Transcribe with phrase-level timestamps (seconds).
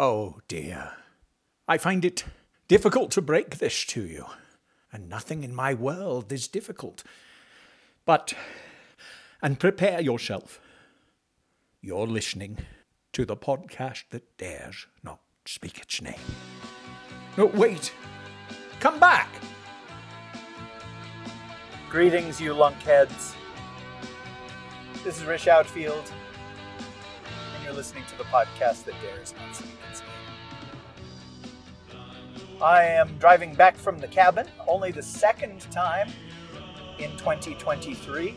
[0.00, 0.92] Oh dear.
[1.66, 2.24] I find it
[2.68, 4.26] difficult to break this to you,
[4.92, 7.02] and nothing in my world is difficult.
[8.04, 8.32] But,
[9.42, 10.60] and prepare yourself.
[11.80, 12.58] You're listening
[13.12, 16.14] to the podcast that dares not speak its name.
[17.36, 17.92] No, wait.
[18.78, 19.28] Come back.
[21.90, 23.34] Greetings, you lunkheads.
[25.02, 26.12] This is Rish Outfield,
[27.68, 30.10] you're listening to the podcast that dares not speak its name.
[32.62, 36.08] I am driving back from the cabin, only the second time
[36.98, 38.34] in 2023,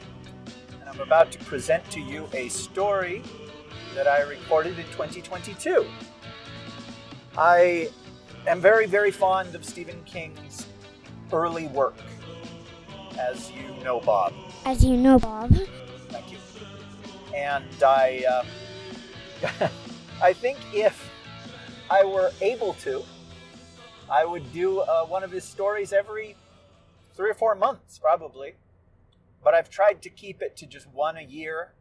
[0.82, 3.24] and I'm about to present to you a story
[3.96, 5.86] that I recorded in 2022.
[7.38, 7.90] I
[8.48, 10.68] am very, very fond of Stephen King's
[11.32, 11.96] early work,
[13.18, 14.34] as you know, Bob.
[14.66, 15.56] As you know, Bob.
[16.10, 16.38] Thank you.
[17.34, 18.44] And I, uh,
[20.22, 21.10] I think if
[21.90, 23.04] I were able to,
[24.10, 26.36] I would do uh, one of his stories every
[27.16, 28.54] three or four months, probably.
[29.44, 31.74] But I've tried to keep it to just one a year.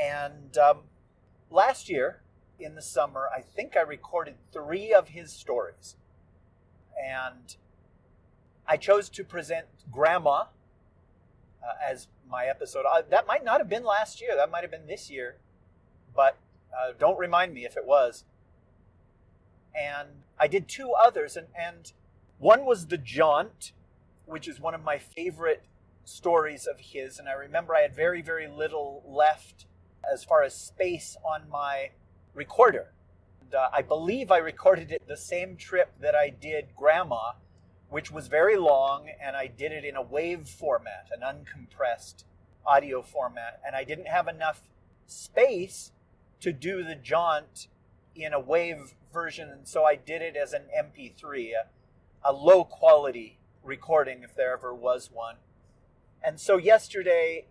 [0.00, 0.80] And um,
[1.50, 2.22] last year,
[2.58, 5.96] in the summer, I think I recorded three of his stories.
[7.02, 7.56] And
[8.66, 10.44] I chose to present Grandma
[11.62, 12.84] uh, as my episode.
[12.90, 15.36] Uh, that might not have been last year, that might have been this year,
[16.14, 16.36] but
[16.72, 18.24] uh, don't remind me if it was.
[19.74, 21.92] And I did two others, and, and
[22.38, 23.72] one was The Jaunt,
[24.26, 25.64] which is one of my favorite
[26.04, 27.18] stories of his.
[27.18, 29.66] And I remember I had very, very little left
[30.10, 31.90] as far as space on my
[32.34, 32.92] recorder.
[33.40, 37.32] And, uh, I believe I recorded it the same trip that I did Grandma,
[37.88, 42.24] which was very long, and I did it in a wave format, an uncompressed
[42.64, 44.62] audio format, and I didn't have enough
[45.06, 45.92] space
[46.40, 47.68] to do the jaunt
[48.14, 52.64] in a wave version, and so I did it as an MP3, a, a low
[52.64, 55.36] quality recording if there ever was one.
[56.22, 57.46] And so yesterday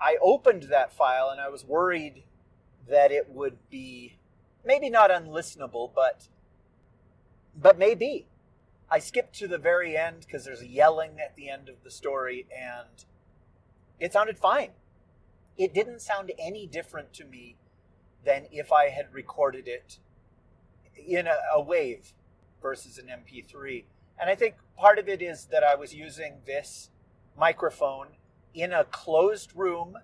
[0.00, 2.24] I opened that file and I was worried
[2.88, 4.18] that it would be
[4.64, 6.28] maybe not unlistenable, but
[7.56, 8.26] but maybe.
[8.90, 12.46] I skipped to the very end because there's yelling at the end of the story,
[12.54, 13.04] and
[13.98, 14.72] it sounded fine.
[15.56, 17.56] It didn't sound any different to me
[18.24, 19.98] than if I had recorded it
[20.96, 22.12] in a, a wave
[22.60, 23.84] versus an MP3.
[24.20, 26.90] And I think part of it is that I was using this
[27.36, 28.08] microphone
[28.54, 29.96] in a closed room,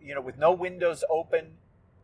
[0.00, 1.52] you know, with no windows open,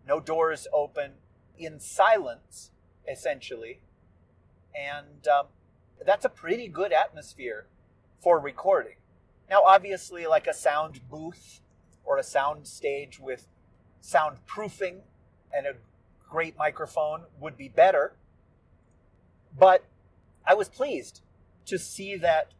[0.07, 1.13] no doors open,
[1.59, 2.71] in silence,
[3.11, 3.81] essentially.
[4.75, 5.47] And um,
[6.05, 7.67] that's a pretty good atmosphere
[8.21, 8.97] for recording.
[9.51, 11.61] Now, obviously, like a sound booth
[12.05, 13.49] or a sound stage with
[14.03, 15.01] soundproofing
[15.55, 15.75] and a
[16.29, 18.15] great microphone would be better.
[19.59, 19.85] But
[20.47, 21.21] I was pleased
[21.67, 22.53] to see that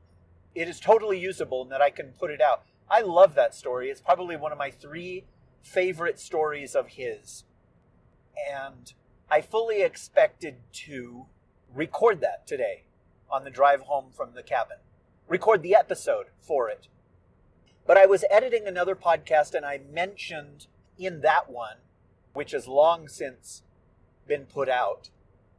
[0.55, 2.63] it is totally usable and that I can put it out.
[2.91, 3.89] I love that story.
[3.89, 5.25] It's probably one of my three
[5.63, 7.45] favorite stories of his.
[8.51, 8.93] And
[9.31, 11.27] I fully expected to
[11.75, 12.85] record that today
[13.31, 14.77] on the drive home from the cabin,
[15.27, 16.89] record the episode for it.
[17.87, 20.67] But I was editing another podcast and I mentioned
[20.99, 21.79] in that one,
[22.33, 23.63] which has long since
[24.27, 25.11] been put out,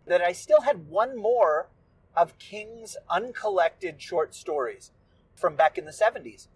[0.07, 1.69] that I still had one more
[2.15, 4.91] of King's uncollected short stories
[5.35, 6.47] from back in the 70s.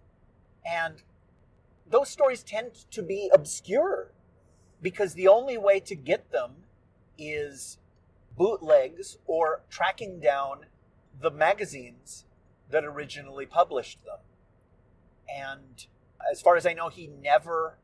[0.64, 1.02] And
[1.88, 4.12] those stories tend to be obscure
[4.80, 6.52] because the only way to get them
[7.16, 7.78] is
[8.36, 10.66] bootlegs or tracking down
[11.20, 12.26] the magazines
[12.70, 14.18] that originally published them.
[15.28, 15.86] And
[16.30, 17.78] as far as I know, he never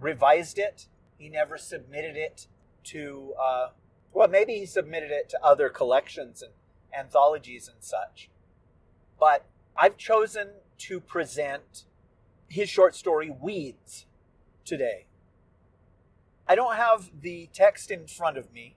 [0.00, 2.46] revised it, he never submitted it
[2.84, 3.68] to, uh,
[4.12, 6.52] well, maybe he submitted it to other collections and
[6.96, 8.30] anthologies and such.
[9.20, 9.44] But
[9.76, 10.48] I've chosen
[10.78, 11.84] to present
[12.48, 14.06] his short story Weeds
[14.64, 15.06] today.
[16.46, 18.76] I don't have the text in front of me,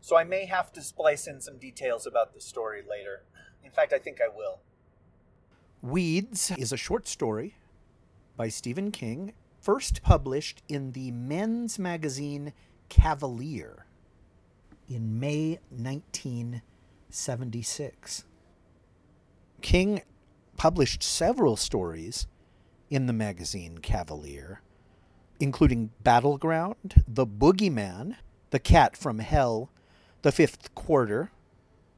[0.00, 3.22] so I may have to splice in some details about the story later.
[3.62, 4.60] In fact, I think I will.
[5.82, 7.54] Weeds is a short story
[8.36, 12.52] by Stephen King, first published in the men's magazine
[12.88, 13.84] Cavalier
[14.88, 18.24] in May 1976.
[19.60, 20.00] King
[20.56, 22.26] published several stories
[22.88, 24.62] in the magazine Cavalier,
[25.38, 28.16] including Battleground, The Boogeyman,
[28.50, 29.70] The Cat from Hell,
[30.22, 31.30] The Fifth Quarter,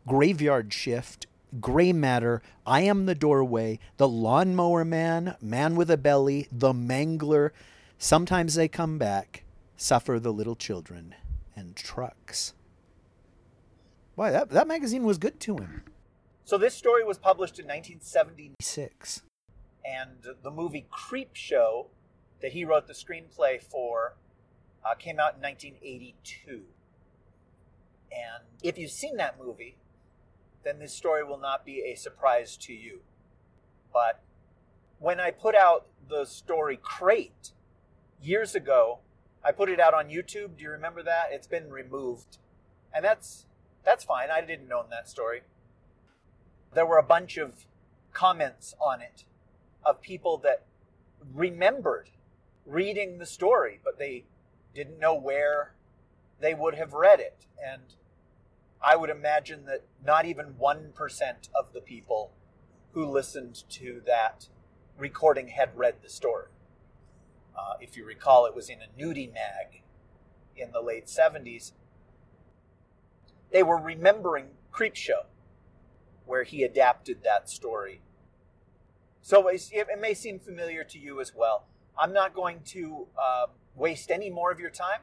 [0.06, 1.26] Graveyard Shift,
[1.61, 7.51] Gray Matter, I Am the Doorway, The Lawnmower Man, Man with a Belly, The Mangler,
[7.99, 9.45] Sometimes They Come Back,
[9.77, 11.15] Suffer the Little Children,
[11.55, 12.55] and Trucks.
[14.17, 15.83] Boy, that, that magazine was good to him.
[16.45, 19.23] So this story was published in 1976, Six.
[19.85, 21.87] and the movie Creepshow
[22.41, 24.15] that he wrote the screenplay for
[24.85, 26.63] uh, came out in 1982.
[28.11, 29.77] And if you've seen that movie,
[30.64, 33.00] then this story will not be a surprise to you.
[33.93, 34.20] But
[34.99, 37.53] when I put out the story Crate
[38.23, 39.00] years ago,
[39.44, 40.56] I put it out on YouTube.
[40.56, 41.29] Do you remember that?
[41.31, 42.38] It's been removed.
[42.94, 43.47] And that's
[43.85, 44.29] that's fine.
[44.31, 45.43] I didn't own that story.
[46.75, 47.67] There were a bunch of
[48.12, 49.25] comments on it
[49.85, 50.65] of people that
[51.35, 52.11] remembered
[52.65, 54.25] reading the story, but they
[54.75, 55.75] didn't know where
[56.41, 57.47] they would have read it.
[57.65, 57.82] And
[58.82, 62.32] I would imagine that not even 1% of the people
[62.93, 64.49] who listened to that
[64.99, 66.49] recording had read the story.
[67.56, 69.82] Uh, if you recall, it was in a nudie mag
[70.56, 71.73] in the late 70s.
[73.52, 75.26] They were remembering Creepshow,
[76.26, 78.00] where he adapted that story.
[79.20, 81.67] So it, it may seem familiar to you as well.
[81.96, 83.46] I'm not going to uh,
[83.76, 85.00] waste any more of your time.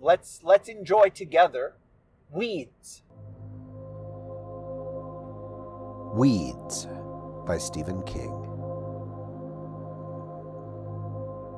[0.00, 1.74] Let's let's enjoy together
[2.34, 3.02] Weeds.
[6.14, 6.86] Weeds
[7.46, 8.32] by Stephen King.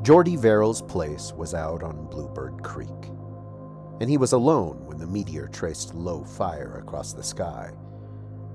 [0.03, 2.89] Jordy Verrill's place was out on Bluebird Creek,
[4.01, 7.71] and he was alone when the meteor traced low fire across the sky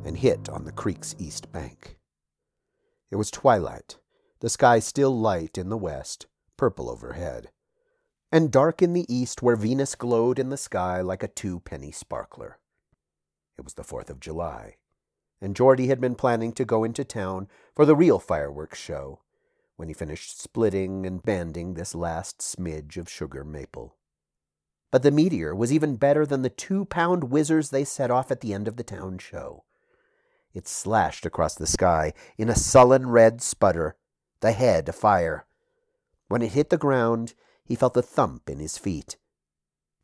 [0.04, 1.98] and hit on the creek's east bank.
[3.12, 3.98] It was twilight,
[4.42, 6.28] the sky still light in the west,
[6.58, 7.52] purple overhead,
[8.32, 11.92] and dark in the east where Venus glowed in the sky like a two penny
[11.92, 12.60] sparkler.
[13.58, 14.76] It was the Fourth of July,
[15.42, 19.20] and Jordy had been planning to go into town for the real fireworks show
[19.76, 23.96] when he finished splitting and banding this last smidge of sugar maple.
[24.92, 28.42] But the meteor was even better than the two pound whizzers they set off at
[28.42, 29.64] the end of the town show.
[30.54, 33.96] It slashed across the sky in a sullen red sputter,
[34.42, 35.46] the head afire.
[36.28, 37.34] When it hit the ground,
[37.70, 39.16] he felt a thump in his feet.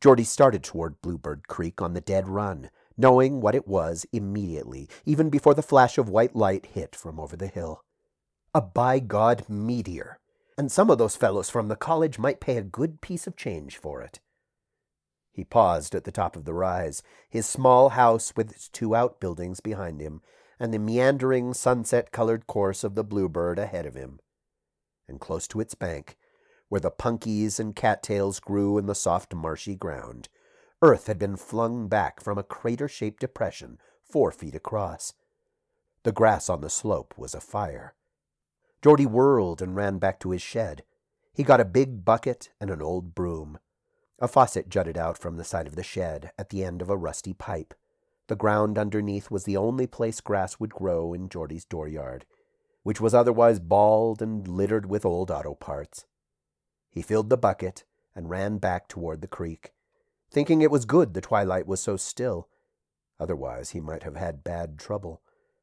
[0.00, 5.30] Jordy started toward Bluebird Creek on the dead run, knowing what it was immediately, even
[5.30, 7.82] before the flash of white light hit from over the hill
[8.54, 10.18] a by God meteor,
[10.56, 13.76] and some of those fellows from the college might pay a good piece of change
[13.76, 14.18] for it.
[15.30, 19.60] He paused at the top of the rise, his small house with its two outbuildings
[19.60, 20.22] behind him,
[20.58, 24.20] and the meandering sunset colored course of the Bluebird ahead of him.
[25.06, 26.16] And close to its bank,
[26.68, 30.28] where the punkies and cattails grew in the soft marshy ground,
[30.82, 35.14] earth had been flung back from a crater shaped depression four feet across.
[36.02, 37.94] The grass on the slope was afire.
[38.82, 40.84] Jordy whirled and ran back to his shed.
[41.34, 43.58] He got a big bucket and an old broom.
[44.18, 46.96] A faucet jutted out from the side of the shed at the end of a
[46.96, 47.74] rusty pipe.
[48.28, 52.24] The ground underneath was the only place grass would grow in Jordy's dooryard,
[52.82, 56.06] which was otherwise bald and littered with old auto parts.
[56.96, 57.84] He filled the bucket
[58.14, 59.74] and ran back toward the creek,
[60.30, 62.48] thinking it was good the twilight was so still.
[63.20, 65.20] Otherwise, he might have had bad trouble,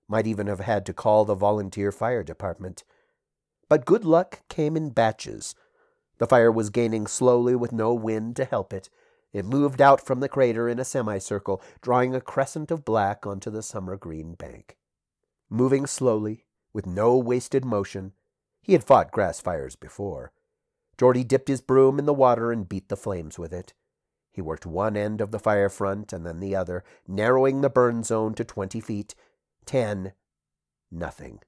[0.07, 2.83] might even have had to call the volunteer fire department.
[3.67, 5.55] But good luck came in batches.
[6.19, 8.91] The fire was gaining slowly with no wind to help it.
[9.31, 13.49] It moved out from the crater in a semicircle, drawing a crescent of black onto
[13.49, 14.77] the summer green bank.
[15.49, 18.13] Moving slowly, with no wasted motion,
[18.61, 20.31] he had fought grass fires before.
[20.99, 23.73] Jordy dipped his broom in the water and beat the flames with it.
[24.31, 28.03] He worked one end of the fire front and then the other, narrowing the burn
[28.03, 29.15] zone to twenty feet.
[29.65, 30.13] Ten.
[30.91, 31.39] Nothing.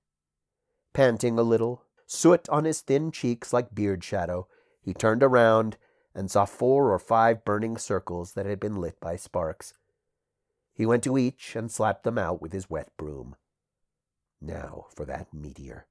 [0.94, 4.48] Panting a little, soot on his thin cheeks like beard shadow,
[4.82, 5.78] he turned around
[6.14, 9.74] and saw four or five burning circles that had been lit by sparks.
[10.74, 13.36] He went to each and slapped them out with his wet broom.
[14.40, 15.88] Now for that meteor.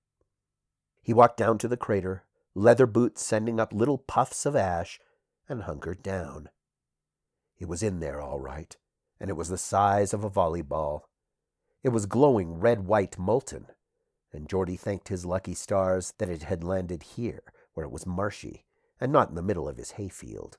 [1.03, 5.01] He walked down to the crater, leather boots sending up little puffs of ash,
[5.49, 6.49] and hunkered down.
[7.59, 8.77] It was in there all right,
[9.21, 11.03] and it was the size of a volleyball.
[11.83, 13.67] It was glowing red white molten,
[14.33, 17.43] and Jordy thanked his lucky stars that it had landed here,
[17.75, 18.65] where it was marshy,
[19.01, 20.59] and not in the middle of his hayfield.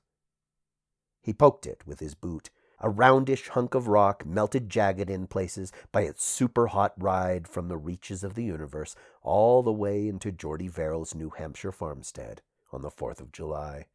[1.20, 2.50] He poked it with his boot,
[2.80, 7.68] a roundish hunk of rock melted jagged in places by its super hot ride from
[7.68, 12.42] the reaches of the universe all the way into Jordy Verrill's New Hampshire farmstead
[12.72, 13.86] on the Fourth of July.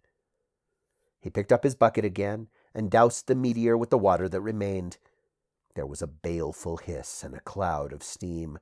[1.19, 4.97] He picked up his bucket again and doused the meteor with the water that remained.
[5.75, 8.57] There was a baleful hiss and a cloud of steam,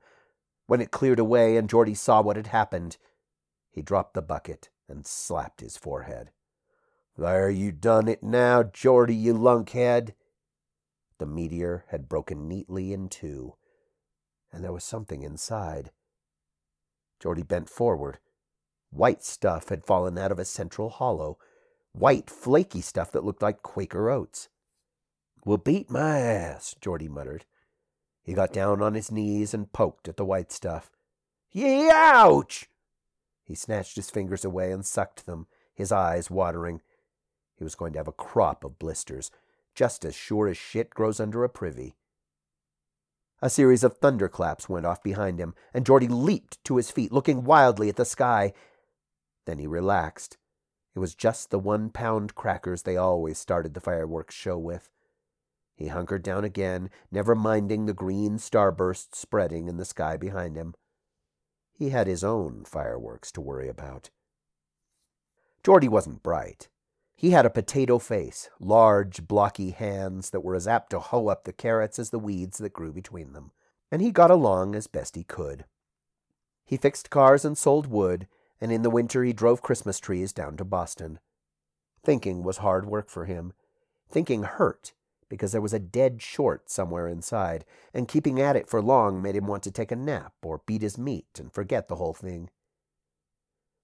[0.70, 2.96] when it cleared away and Jordy saw what had happened,
[3.72, 6.30] he dropped the bucket and slapped his forehead.
[7.16, 10.14] There, you done it now, Jordy, you lunkhead.
[11.18, 13.54] The meteor had broken neatly in two,
[14.52, 15.90] and there was something inside.
[17.18, 18.18] Jordy bent forward.
[18.90, 21.38] White stuff had fallen out of a central hollow.
[21.92, 24.48] White, flaky stuff that looked like Quaker oats.
[25.44, 27.44] Will beat my ass, Jordy muttered.
[28.22, 30.90] He got down on his knees and poked at the white stuff.
[31.52, 32.70] Yee, ouch!
[33.44, 36.80] He snatched his fingers away and sucked them, his eyes watering.
[37.60, 39.30] He was going to have a crop of blisters,
[39.74, 41.94] just as sure as shit grows under a privy.
[43.42, 47.44] A series of thunderclaps went off behind him, and Jordy leaped to his feet, looking
[47.44, 48.54] wildly at the sky.
[49.44, 50.38] Then he relaxed.
[50.94, 54.88] It was just the one pound crackers they always started the fireworks show with.
[55.76, 60.74] He hunkered down again, never minding the green starburst spreading in the sky behind him.
[61.74, 64.08] He had his own fireworks to worry about.
[65.62, 66.68] Jordy wasn't bright.
[67.20, 71.44] He had a potato face, large, blocky hands that were as apt to hoe up
[71.44, 73.50] the carrots as the weeds that grew between them,
[73.92, 75.66] and he got along as best he could.
[76.64, 78.26] He fixed cars and sold wood,
[78.58, 81.18] and in the winter he drove Christmas trees down to Boston.
[82.02, 83.52] Thinking was hard work for him.
[84.08, 84.94] Thinking hurt,
[85.28, 89.36] because there was a dead short somewhere inside, and keeping at it for long made
[89.36, 92.48] him want to take a nap or beat his meat and forget the whole thing.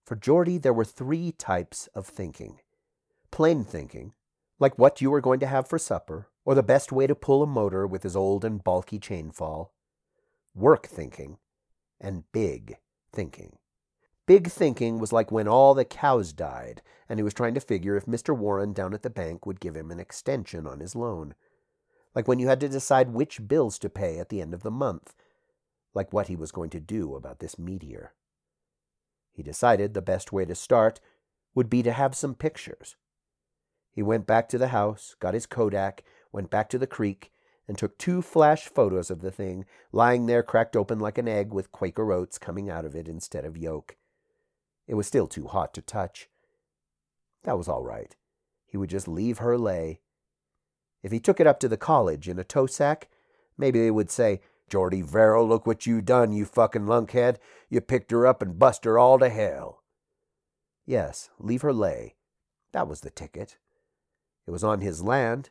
[0.06, 2.60] For Jordy, there were three types of thinking
[3.36, 4.14] plain thinking,
[4.58, 7.42] like what you were going to have for supper, or the best way to pull
[7.42, 9.68] a motor with his old and bulky chainfall,
[10.54, 11.36] work thinking,
[12.00, 12.78] and big
[13.12, 13.58] thinking.
[14.24, 17.94] Big thinking was like when all the cows died, and he was trying to figure
[17.94, 18.34] if Mr.
[18.34, 21.34] Warren down at the bank would give him an extension on his loan.
[22.14, 24.70] Like when you had to decide which bills to pay at the end of the
[24.70, 25.14] month.
[25.92, 28.14] Like what he was going to do about this meteor.
[29.30, 31.00] He decided the best way to start
[31.54, 32.96] would be to have some pictures.
[33.96, 37.32] He went back to the house, got his Kodak, went back to the creek,
[37.66, 41.54] and took two flash photos of the thing, lying there cracked open like an egg
[41.54, 43.96] with Quaker oats coming out of it instead of yolk.
[44.86, 46.28] It was still too hot to touch.
[47.44, 48.14] That was all right.
[48.66, 50.00] He would just leave her lay.
[51.02, 53.08] If he took it up to the college in a tow sack,
[53.56, 57.38] maybe they would say, Jordy Verrill, look what you done, you fucking lunkhead.
[57.70, 59.82] You picked her up and bust her all to hell.
[60.84, 62.16] Yes, leave her lay.
[62.72, 63.56] That was the ticket.
[64.46, 65.50] It was on his land.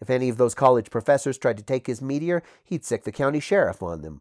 [0.00, 3.40] If any of those college professors tried to take his meteor, he'd sick the county
[3.40, 4.20] sheriff on them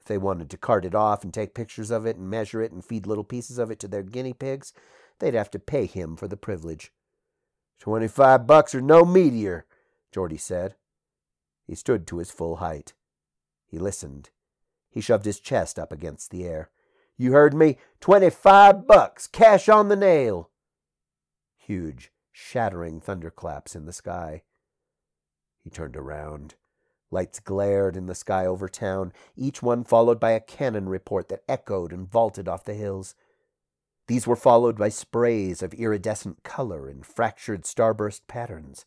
[0.00, 2.72] If they wanted to cart it off and take pictures of it and measure it
[2.72, 4.72] and feed little pieces of it to their guinea pigs,
[5.18, 6.92] they'd have to pay him for the privilege.
[7.80, 9.66] Twenty-five bucks or no meteor,
[10.10, 10.76] Jordy said.
[11.66, 12.94] He stood to his full height.
[13.66, 14.30] He listened.
[14.90, 16.70] He shoved his chest up against the air.
[17.18, 17.76] You heard me.
[18.00, 20.50] Twenty-five bucks, cash on the nail.
[21.58, 24.42] Huge, shattering thunderclaps in the sky.
[25.64, 26.54] He turned around.
[27.10, 31.42] Lights glared in the sky over town, each one followed by a cannon report that
[31.48, 33.16] echoed and vaulted off the hills.
[34.06, 38.86] These were followed by sprays of iridescent color in fractured starburst patterns.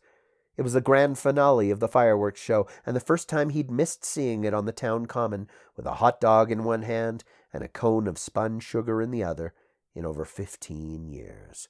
[0.56, 4.04] It was the grand finale of the fireworks show, and the first time he'd missed
[4.04, 7.68] seeing it on the town common, with a hot dog in one hand and a
[7.68, 9.52] cone of spun sugar in the other,
[9.94, 11.68] in over fifteen years.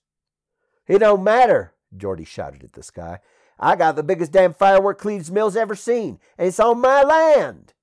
[0.87, 3.21] It don't matter, Jordy shouted at the sky.
[3.59, 7.75] I got the biggest damn firework Cleaves Mills ever seen, and it's on my land.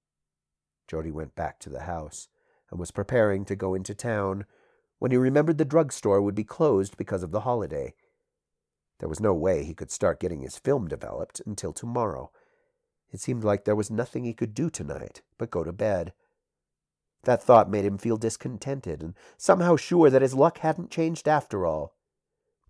[0.87, 2.27] Jordy went back to the house
[2.69, 4.45] and was preparing to go into town
[4.97, 7.93] when he remembered the drugstore would be closed because of the holiday.
[8.99, 12.31] There was no way he could start getting his film developed until tomorrow.
[13.11, 16.13] It seemed like there was nothing he could do tonight but go to bed.
[17.23, 21.65] That thought made him feel discontented and somehow sure that his luck hadn't changed after
[21.65, 21.95] all.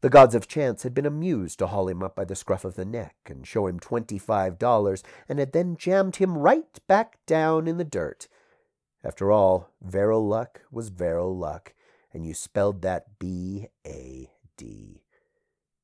[0.02, 2.76] The gods of chance had been amused to haul him up by the scruff of
[2.76, 7.68] the neck and show him twenty-five dollars, and had then jammed him right back down
[7.68, 8.30] in the dirt.
[9.04, 11.74] After all, Verrill Luck was Verrill Luck,
[12.14, 15.04] and you spelled that B A D.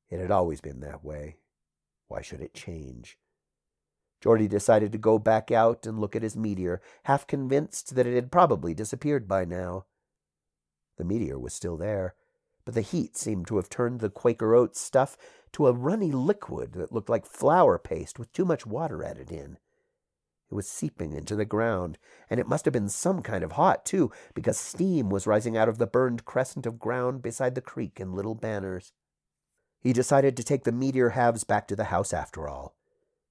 [0.08, 1.36] It had always been that way.
[2.08, 3.18] Why should it change?
[4.22, 8.14] Jordy decided to go back out and look at his meteor, half convinced that it
[8.14, 9.84] had probably disappeared by now.
[10.96, 12.14] The meteor was still there
[12.66, 15.16] but the heat seemed to have turned the Quaker Oats stuff
[15.52, 19.56] to a runny liquid that looked like flour paste with too much water added in.
[20.50, 21.96] It was seeping into the ground,
[22.28, 25.68] and it must have been some kind of hot, too, because steam was rising out
[25.68, 28.92] of the burned crescent of ground beside the creek in little banners.
[29.80, 32.76] He decided to take the meteor halves back to the house after all,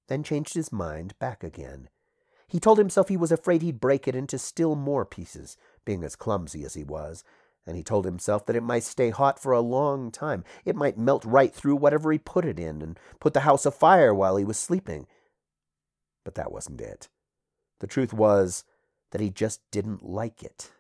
[0.08, 1.90] then changed his mind back again.
[2.48, 6.16] He told himself he was afraid he'd break it into still more pieces, being as
[6.16, 7.24] clumsy as he was,
[7.68, 10.44] and he told himself that it might stay hot for a long time.
[10.66, 14.14] It might melt right through whatever he put it in and put the house afire
[14.14, 15.08] while he was sleeping.
[16.24, 17.10] But that wasn't it.
[17.80, 18.64] The truth was
[19.12, 20.72] that he just didn't like it.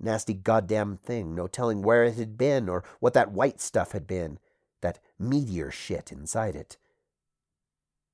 [0.00, 4.06] Nasty goddamn thing, no telling where it had been or what that white stuff had
[4.06, 4.38] been,
[4.80, 6.76] that meteor shit inside it.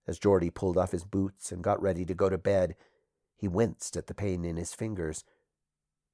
[0.06, 2.76] As Jordy pulled off his boots and got ready to go to bed,
[3.36, 5.24] he winced at the pain in his fingers.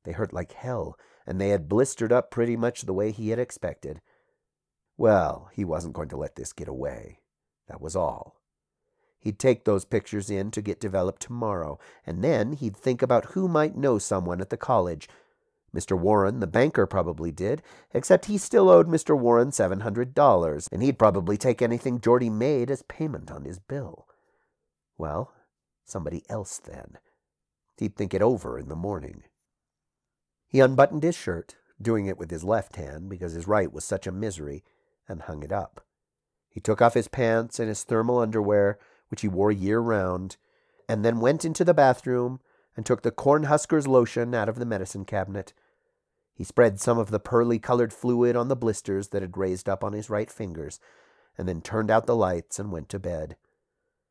[0.05, 3.39] They hurt like hell, and they had blistered up pretty much the way he had
[3.39, 4.01] expected.
[4.97, 7.21] Well, he wasn't going to let this get away.
[7.69, 8.37] That was all.
[9.19, 13.49] He'd take those pictures in to get developed tomorrow, and then he'd think about who
[13.49, 15.09] might know someone at the college
[15.75, 15.97] Mr.
[15.99, 19.17] Warren, the banker, probably did, except he still owed Mr.
[19.17, 24.07] Warren $700, and he'd probably take anything Jordy made as payment on his bill.
[24.99, 25.33] Well,
[25.85, 26.99] somebody else then.
[27.77, 29.23] He'd think it over in the morning.
[30.51, 34.09] He unbuttoned his shirt, doing it with his left hand because his right was such
[34.09, 34.65] a misery,
[35.09, 35.87] and hung it up.
[36.49, 38.77] He took off his pants and his thermal underwear,
[39.11, 40.39] which he wore year round,
[40.89, 42.41] and then went into the bathroom
[42.77, 45.53] and took the Cornhusker's lotion out of the medicine cabinet.
[46.35, 49.85] He spread some of the pearly colored fluid on the blisters that had raised up
[49.85, 50.81] on his right fingers,
[51.39, 53.37] and then turned out the lights and went to bed.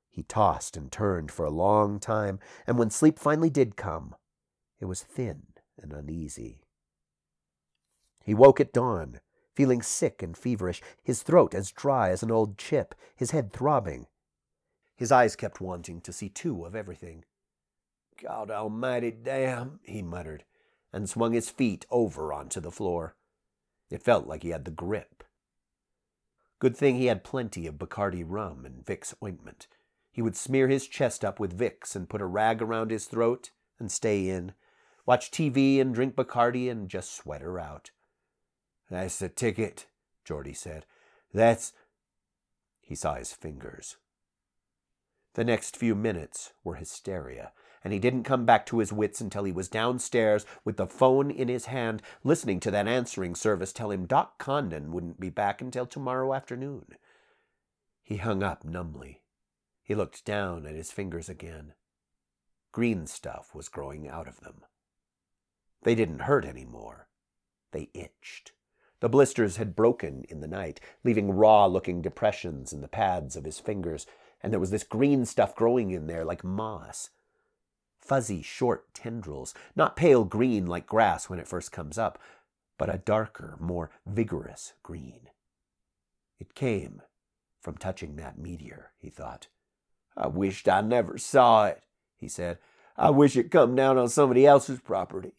[0.10, 4.16] He tossed and turned for a long time, and when sleep finally did come,
[4.80, 5.49] it was thin
[5.82, 6.62] and uneasy.
[8.24, 9.20] He woke at dawn,
[9.56, 14.08] feeling sick and feverish, his throat as dry as an old chip, his head throbbing.
[14.96, 17.24] His eyes kept wanting to see two of everything.
[18.22, 20.44] God almighty damn, he muttered,
[20.92, 23.16] and swung his feet over onto the floor.
[23.90, 25.24] It felt like he had the grip.
[26.60, 29.68] Good thing he had plenty of Bacardi rum and Vicks ointment.
[30.12, 33.52] He would smear his chest up with Vicks and put a rag around his throat
[33.80, 34.54] and stay in,
[35.10, 37.90] watch TV and drink Bacardi and just sweat her out.
[38.92, 39.88] That's the ticket,
[40.24, 40.86] Jordy said.
[41.34, 41.74] That's.
[42.80, 43.98] He saw his fingers.
[45.34, 49.46] The next few minutes were hysteria and he didn't come back to his wits until
[49.46, 53.90] he was downstairs with the phone in his hand, listening to that answering service tell
[53.90, 56.86] him Doc Condon wouldn't be back until tomorrow afternoon.
[58.04, 59.22] He hung up numbly.
[59.82, 61.74] He looked down at his fingers again.
[62.72, 64.66] Green stuff was growing out of them.
[65.84, 67.08] They didn't hurt any more.
[67.72, 68.54] They itched.
[69.00, 73.46] The blisters had broken in the night, leaving raw looking depressions in the pads of
[73.46, 74.06] his fingers,
[74.42, 77.10] and there was this green stuff growing in there like moss
[78.10, 82.18] fuzzy, short tendrils, not pale green like grass when it first comes up,
[82.76, 85.30] but a darker, more vigorous green.
[86.40, 87.04] It came
[87.62, 89.48] from touching that meteor, he thought.
[90.18, 91.84] I wished I never saw it,
[92.18, 92.58] he said.
[92.98, 95.34] I wish it come down on somebody else's property.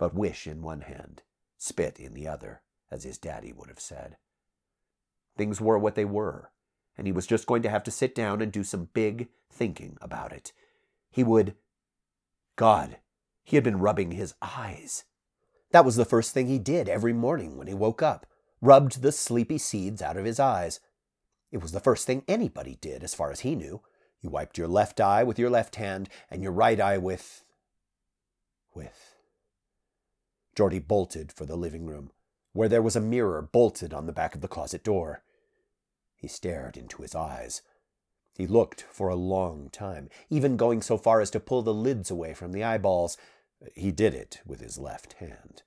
[0.00, 1.22] But wish in one hand,
[1.56, 4.16] spit in the other, as his daddy would have said.
[5.36, 6.50] Things were what they were,
[6.98, 9.96] and he was just going to have to sit down and do some big thinking
[10.00, 10.52] about it
[11.10, 11.56] he would.
[12.56, 12.98] God,
[13.42, 15.04] he had been rubbing his eyes.
[15.72, 18.26] That was the first thing he did every morning when he woke up
[18.62, 20.80] rubbed the sleepy seeds out of his eyes.
[21.50, 23.80] It was the first thing anybody did, as far as he knew.
[24.20, 27.42] You wiped your left eye with your left hand and your right eye with.
[28.74, 29.09] with.
[30.54, 32.10] Jordy bolted for the living room,
[32.52, 35.22] where there was a mirror bolted on the back of the closet door.
[36.16, 37.62] He stared into his eyes.
[38.36, 42.10] He looked for a long time, even going so far as to pull the lids
[42.10, 43.16] away from the eyeballs.
[43.74, 45.62] He did it with his left hand.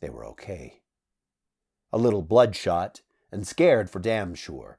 [0.00, 0.80] They were okay.
[1.92, 4.78] A little bloodshot and scared for damn sure,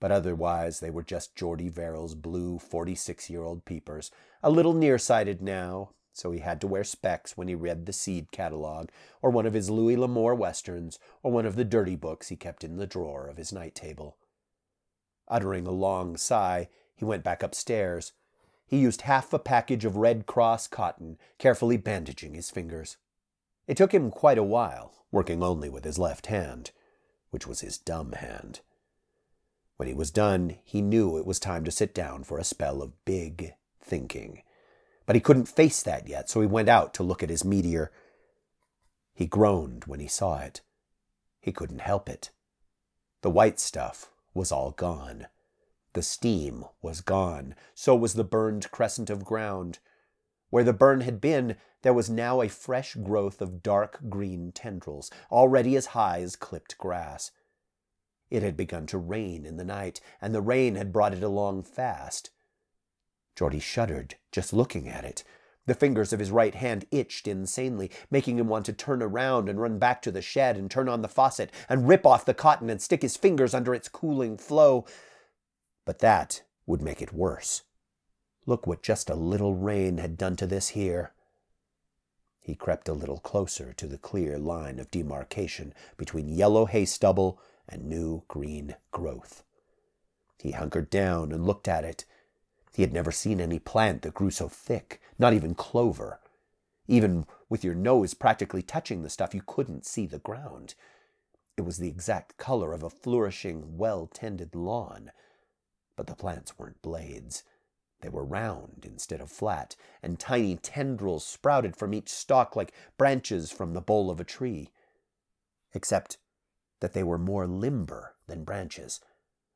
[0.00, 4.10] but otherwise they were just Jordy Verrill's blue 46 year old peepers,
[4.42, 8.30] a little nearsighted now, so he had to wear specs when he read the seed
[8.30, 8.88] catalog,
[9.20, 12.62] or one of his Louis L'Amour westerns, or one of the dirty books he kept
[12.62, 14.16] in the drawer of his night table.
[15.28, 18.12] Uttering a long sigh, he went back upstairs.
[18.66, 22.96] He used half a package of Red Cross cotton, carefully bandaging his fingers.
[23.66, 26.70] It took him quite a while, working only with his left hand,
[27.30, 28.60] which was his dumb hand.
[29.76, 32.82] When he was done, he knew it was time to sit down for a spell
[32.82, 34.42] of big thinking.
[35.06, 37.90] But he couldn't face that yet, so he went out to look at his meteor.
[39.12, 40.62] He groaned when he saw it.
[41.40, 42.30] He couldn't help it.
[43.20, 45.26] The white stuff was all gone.
[45.92, 47.54] The steam was gone.
[47.74, 49.78] So was the burned crescent of ground.
[50.50, 55.10] Where the burn had been, there was now a fresh growth of dark green tendrils,
[55.30, 57.30] already as high as clipped grass.
[58.30, 61.64] It had begun to rain in the night, and the rain had brought it along
[61.64, 62.30] fast.
[63.36, 65.24] Jordy shuddered just looking at it.
[65.66, 69.60] The fingers of his right hand itched insanely, making him want to turn around and
[69.60, 72.68] run back to the shed and turn on the faucet and rip off the cotton
[72.68, 74.84] and stick his fingers under its cooling flow.
[75.84, 77.62] But that would make it worse.
[78.46, 81.12] Look what just a little rain had done to this here.
[82.40, 87.40] He crept a little closer to the clear line of demarcation between yellow hay stubble
[87.66, 89.42] and new green growth.
[90.38, 92.04] He hunkered down and looked at it.
[92.74, 96.18] He had never seen any plant that grew so thick, not even clover.
[96.88, 100.74] Even with your nose practically touching the stuff, you couldn't see the ground.
[101.56, 105.12] It was the exact color of a flourishing, well tended lawn.
[105.94, 107.44] But the plants weren't blades.
[108.00, 113.52] They were round instead of flat, and tiny tendrils sprouted from each stalk like branches
[113.52, 114.72] from the bole of a tree.
[115.74, 116.18] Except
[116.80, 119.00] that they were more limber than branches.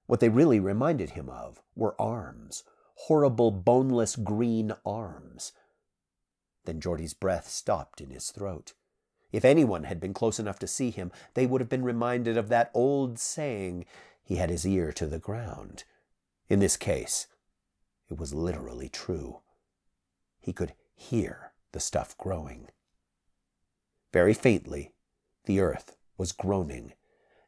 [0.06, 2.62] What they really reminded him of were arms,
[3.02, 5.52] horrible boneless green arms.
[6.64, 8.74] Then Jordy's breath stopped in his throat.
[9.30, 12.48] If anyone had been close enough to see him, they would have been reminded of
[12.48, 13.84] that old saying,
[14.22, 15.84] he had his ear to the ground.
[16.48, 17.28] In this case,
[18.10, 19.40] it was literally true.
[20.40, 22.68] He could hear the stuff growing.
[24.12, 24.92] Very faintly,
[25.44, 26.94] the earth was groaning,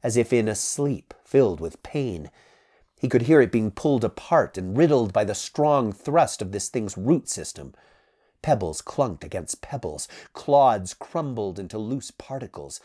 [0.02, 2.30] as if in a sleep filled with pain.
[3.00, 6.68] He could hear it being pulled apart and riddled by the strong thrust of this
[6.68, 7.74] thing's root system.
[8.42, 12.78] Pebbles clunked against pebbles, clods crumbled into loose particles,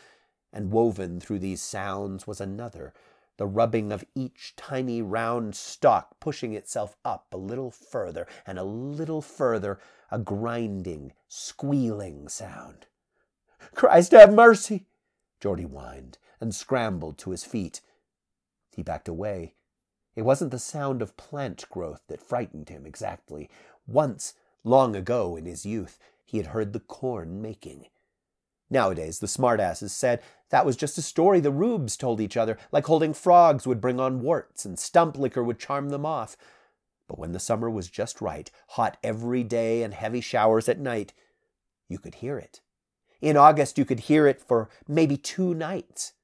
[0.52, 2.94] and woven through these sounds was another
[3.36, 8.64] the rubbing of each tiny round stalk pushing itself up a little further and a
[8.64, 9.78] little further,
[10.10, 12.86] a grinding, squealing sound.
[13.74, 14.86] Christ have mercy!
[15.40, 17.82] Jordy whined and scrambled to his feet.
[18.74, 19.54] He backed away.
[20.16, 23.50] It wasn't the sound of plant growth that frightened him exactly.
[23.86, 24.32] Once,
[24.64, 27.86] long ago in his youth, he had heard the corn making.
[28.68, 32.86] Nowadays, the smartasses said that was just a story the rubes told each other, like
[32.86, 36.36] holding frogs would bring on warts and stump liquor would charm them off.
[37.06, 41.12] But when the summer was just right, hot every day and heavy showers at night,
[41.88, 42.60] you could hear it.
[43.20, 46.14] In August, you could hear it for maybe two nights.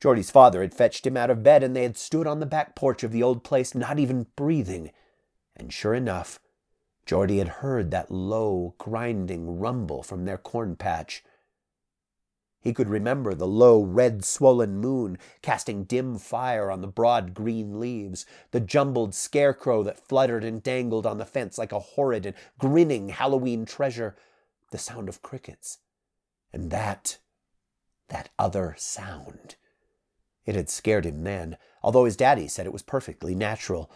[0.00, 2.74] Jordy's father had fetched him out of bed, and they had stood on the back
[2.74, 4.92] porch of the old place, not even breathing.
[5.54, 6.40] And sure enough,
[7.04, 11.22] Jordy had heard that low, grinding rumble from their corn patch.
[12.60, 17.80] He could remember the low, red, swollen moon casting dim fire on the broad green
[17.80, 22.36] leaves, the jumbled scarecrow that fluttered and dangled on the fence like a horrid and
[22.58, 24.14] grinning Halloween treasure,
[24.70, 25.78] the sound of crickets,
[26.52, 27.18] and that,
[28.08, 29.56] that other sound.
[30.50, 33.88] It had scared him then, although his daddy said it was perfectly natural.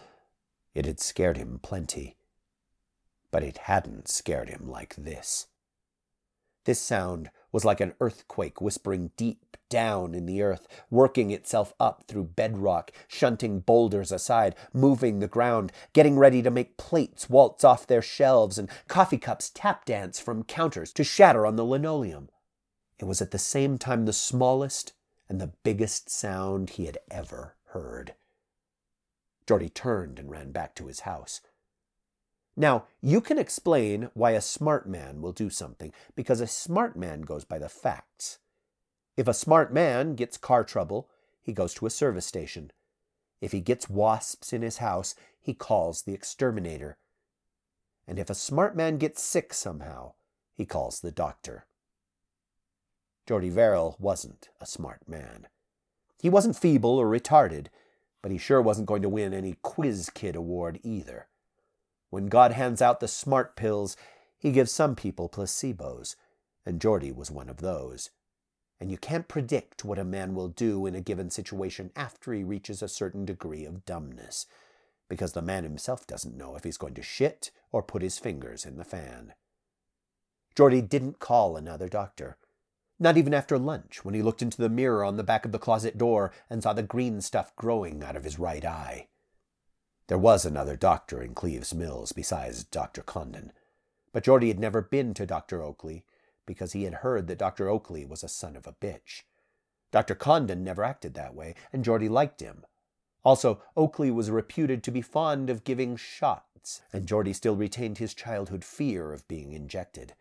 [0.73, 2.17] It had scared him plenty.
[3.33, 5.49] But it hadn't scared him like this.
[6.65, 12.05] This sound was like an earthquake whispering deep down in the earth, working itself up
[12.07, 17.85] through bedrock, shunting boulders aside, moving the ground, getting ready to make plates waltz off
[17.85, 22.29] their shelves and coffee cups tap dance from counters to shatter on the linoleum.
[23.01, 24.93] It was at the same time the smallest
[25.35, 28.15] and the biggest sound he had ever heard.
[29.49, 31.41] Jordy turned and ran back to his house.
[32.57, 37.23] Now, you can explain why a smart man will do something, because a smart man
[37.23, 38.39] goes by the facts.
[39.17, 41.11] If a smart man gets car trouble,
[41.43, 42.71] he goes to a service station.
[43.41, 46.97] If he gets wasps in his house, he calls the exterminator.
[48.07, 50.13] And if a smart man gets sick somehow,
[50.53, 51.67] he calls the doctor.
[53.27, 55.49] Jordy Verrill wasn't a smart man.
[56.21, 57.67] He wasn't feeble or retarded,
[58.23, 61.29] but he sure wasn't going to win any Quiz Kid award either.
[62.11, 63.97] When God hands out the smart pills,
[64.39, 66.17] he gives some people placebos,
[66.67, 68.11] and Jordy was one of those.
[68.81, 72.45] And you can't predict what a man will do in a given situation after he
[72.45, 74.47] reaches a certain degree of dumbness,
[75.09, 78.65] because the man himself doesn't know if he's going to shit or put his fingers
[78.67, 79.33] in the fan.
[80.55, 82.37] Jordy didn't call another doctor.
[82.99, 85.59] Not even after lunch, when he looked into the mirror on the back of the
[85.59, 89.09] closet door and saw the green stuff growing out of his right eye.
[90.07, 93.03] There was another doctor in Cleaves Mills besides Dr.
[93.03, 93.53] Condon,
[94.13, 95.63] but Jordy had never been to Dr.
[95.63, 96.05] Oakley
[96.47, 97.69] because he had heard that Dr.
[97.69, 99.23] Oakley was a son of a bitch.
[99.91, 100.15] Dr.
[100.15, 102.65] Condon never acted that way, and Jordy liked him.
[103.25, 108.13] Also, Oakley was reputed to be fond of giving shots, and Jordy still retained his
[108.13, 110.15] childhood fear of being injected.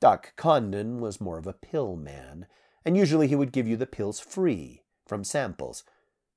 [0.00, 2.46] Doc Condon was more of a pill man,
[2.84, 5.82] and usually he would give you the pills free, from samples.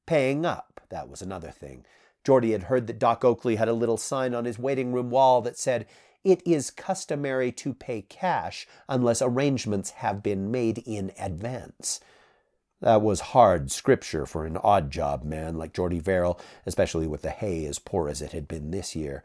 [0.07, 1.85] Paying up, that was another thing.
[2.23, 5.41] Jordy had heard that Doc Oakley had a little sign on his waiting room wall
[5.41, 5.85] that said,
[6.23, 11.99] It is customary to pay cash unless arrangements have been made in advance.
[12.81, 17.29] That was hard scripture for an odd job man like Geordie Verrill, especially with the
[17.29, 19.23] hay as poor as it had been this year.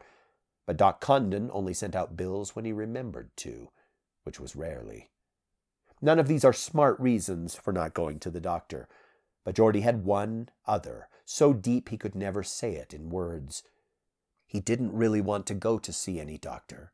[0.67, 3.69] But Doc Condon only sent out bills when he remembered to,
[4.27, 5.09] which was rarely.
[6.01, 8.89] None of these are smart reasons for not going to the doctor,
[9.45, 13.63] but Jordy had one other, so deep he could never say it in words.
[14.45, 16.91] He didn't really want to go to see any doctor,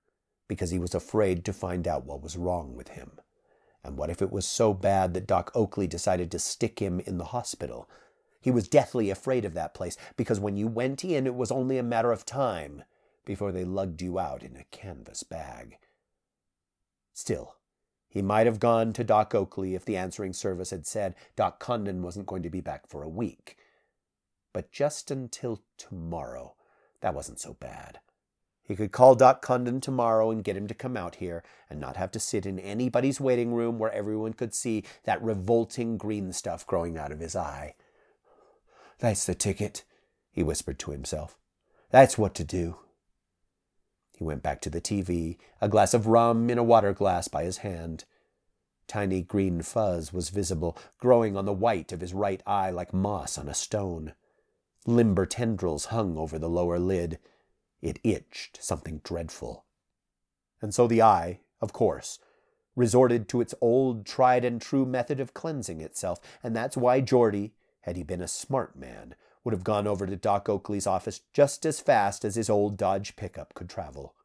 [0.47, 3.13] because he was afraid to find out what was wrong with him.
[3.83, 7.17] And what if it was so bad that Doc Oakley decided to stick him in
[7.17, 7.89] the hospital?
[8.39, 11.79] He was deathly afraid of that place because when you went in, it was only
[11.79, 12.83] a matter of time
[13.25, 15.79] before they lugged you out in a canvas bag.
[17.13, 17.55] Still,
[18.07, 22.01] he might have gone to Doc Oakley if the answering service had said Doc Condon
[22.01, 23.57] wasn't going to be back for a week.
[24.51, 26.55] But just until tomorrow,
[27.01, 27.99] that wasn't so bad.
[28.61, 31.97] He could call Doc Condon tomorrow and get him to come out here and not
[31.97, 36.65] have to sit in anybody's waiting room where everyone could see that revolting green stuff
[36.65, 37.75] growing out of his eye.
[38.99, 39.83] That's the ticket,
[40.31, 41.37] he whispered to himself.
[41.89, 42.77] That's what to do.
[44.17, 47.43] He went back to the TV, a glass of rum in a water glass by
[47.43, 48.05] his hand.
[48.87, 53.37] Tiny green fuzz was visible, growing on the white of his right eye like moss
[53.37, 54.13] on a stone.
[54.85, 57.19] Limber tendrils hung over the lower lid.
[57.81, 59.65] It itched something dreadful.
[60.61, 62.19] And so the eye, of course,
[62.75, 67.53] resorted to its old tried and true method of cleansing itself, and that's why Jordy,
[67.81, 71.65] had he been a smart man, would have gone over to Doc Oakley's office just
[71.65, 74.15] as fast as his old Dodge pickup could travel.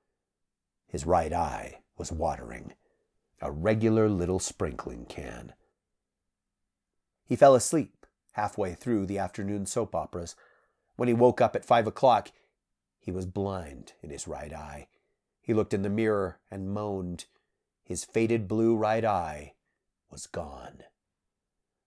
[0.87, 2.75] His right eye was watering,
[3.41, 5.53] a regular little sprinkling can.
[7.25, 10.37] He fell asleep halfway through the afternoon soap operas.
[10.97, 12.31] When he woke up at five o'clock,
[12.99, 14.89] he was blind in his right eye.
[15.41, 17.27] He looked in the mirror and moaned.
[17.83, 19.55] His faded blue right eye
[20.11, 20.85] was gone.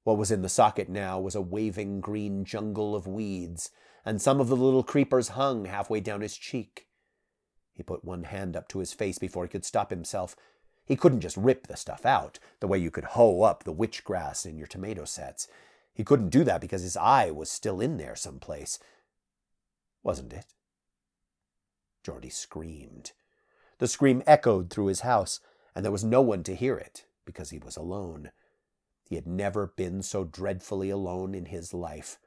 [0.04, 3.70] What was in the socket now was a waving green jungle of weeds,
[4.04, 6.88] and some of the little creepers hung halfway down his cheek.
[7.74, 10.36] He put one hand up to his face before he could stop himself.
[10.86, 14.04] He couldn't just rip the stuff out, the way you could hoe up the witch
[14.04, 15.48] grass in your tomato sets.
[15.94, 18.80] He couldn't do that because his eye was still in there someplace.
[20.04, 20.46] Wasn't it?
[22.04, 23.12] Jordy screamed.
[23.78, 25.40] The scream echoed through his house,
[25.76, 28.32] and there was no one to hear it because he was alone.
[29.12, 32.17] He had never been so dreadfully alone in his life.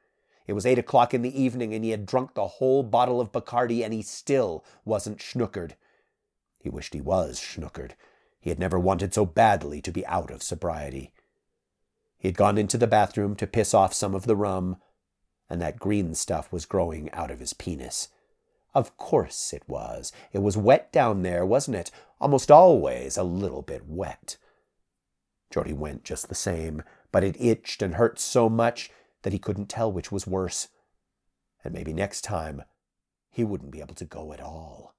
[0.46, 3.32] It was eight o'clock in the evening, and he had drunk the whole bottle of
[3.32, 5.76] Bacardi, and he still wasn't schnookered.
[6.58, 7.92] He wished he was schnookered.
[8.38, 11.14] He had never wanted so badly to be out of sobriety.
[12.18, 14.76] He had gone into the bathroom to piss off some of the rum,
[15.48, 18.08] and that green stuff was growing out of his penis.
[18.74, 20.12] Of course it was.
[20.34, 21.90] It was wet down there, wasn't it?
[22.20, 24.36] Almost always a little bit wet.
[25.54, 28.90] Jordy went just the same, but it itched and hurt so much
[29.22, 30.66] that he couldn't tell which was worse.
[31.62, 32.64] And maybe next time
[33.30, 34.96] he wouldn't be able to go at all.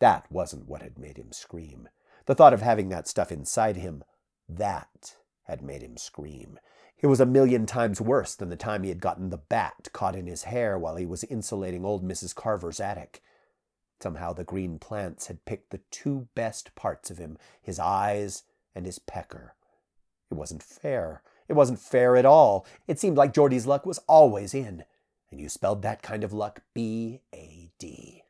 [0.00, 1.88] That wasn't what had made him scream.
[2.26, 4.02] The thought of having that stuff inside him,
[4.48, 5.14] that
[5.44, 6.58] had made him scream.
[6.98, 10.16] It was a million times worse than the time he had gotten the bat caught
[10.16, 12.34] in his hair while he was insulating old Mrs.
[12.34, 13.22] Carver's attic.
[14.02, 18.42] Somehow the green plants had picked the two best parts of him his eyes
[18.74, 19.54] and his pecker.
[20.30, 21.22] It wasn't fair.
[21.48, 22.66] It wasn't fair at all.
[22.88, 24.84] It seemed like Jordy's luck was always in,
[25.30, 28.22] and you spelled that kind of luck B A D.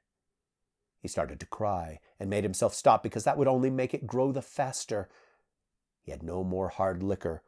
[1.01, 4.33] He started to cry and made himself stop because that would only make it grow
[4.33, 5.09] the faster.
[6.03, 7.43] He had no more hard liquor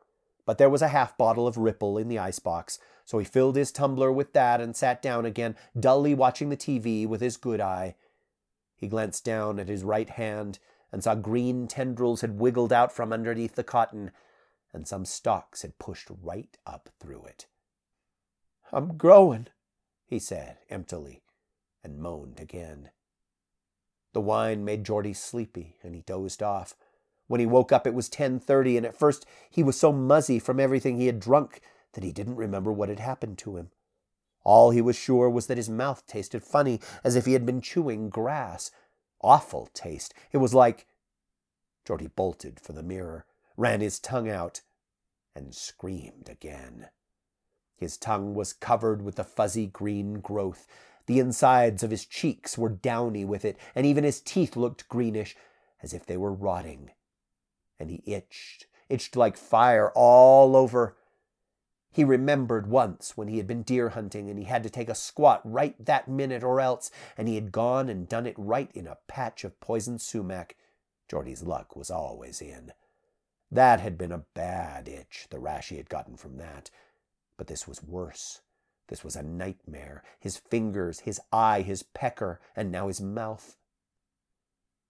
[0.46, 3.72] but there was a half bottle of Ripple in the icebox, so he filled his
[3.72, 7.96] tumbler with that and sat down again, dully watching the TV with his good eye.
[8.76, 10.60] He glanced down at his right hand
[10.96, 14.12] and saw green tendrils had wiggled out from underneath the cotton,
[14.72, 17.44] and some stalks had pushed right up through it.
[18.72, 19.48] I'm growing,
[20.06, 21.20] he said emptily,
[21.84, 22.92] and moaned again.
[24.14, 26.74] The wine made Jordy sleepy, and he dozed off.
[27.26, 30.58] When he woke up, it was 10:30, and at first he was so muzzy from
[30.58, 31.60] everything he had drunk
[31.92, 33.70] that he didn't remember what had happened to him.
[34.44, 37.60] All he was sure was that his mouth tasted funny, as if he had been
[37.60, 38.70] chewing grass.
[39.20, 40.14] Awful taste.
[40.32, 40.86] It was like.
[41.84, 43.26] Jordy bolted for the mirror,
[43.56, 44.62] ran his tongue out,
[45.34, 46.88] and screamed again.
[47.76, 50.66] His tongue was covered with a fuzzy green growth.
[51.06, 55.36] The insides of his cheeks were downy with it, and even his teeth looked greenish,
[55.82, 56.90] as if they were rotting
[57.78, 60.96] and he itched, itched like fire all over.
[61.96, 64.94] He remembered once when he had been deer hunting and he had to take a
[64.94, 68.86] squat right that minute or else, and he had gone and done it right in
[68.86, 70.56] a patch of poison sumac.
[71.08, 72.74] Jordy's luck was always in.
[73.50, 76.68] That had been a bad itch, the rash he had gotten from that.
[77.38, 78.42] But this was worse.
[78.88, 80.02] This was a nightmare.
[80.20, 83.56] His fingers, his eye, his pecker, and now his mouth.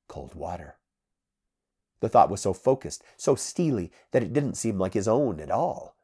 [0.08, 0.78] Cold water.
[2.00, 5.52] The thought was so focused, so steely, that it didn't seem like his own at
[5.52, 5.95] all.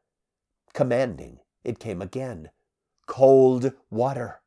[0.73, 2.49] Commanding, it came again.
[3.05, 4.41] Cold water.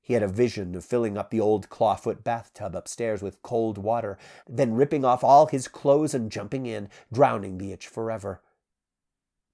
[0.00, 4.18] He had a vision of filling up the old clawfoot bathtub upstairs with cold water,
[4.48, 8.42] then ripping off all his clothes and jumping in, drowning the itch forever.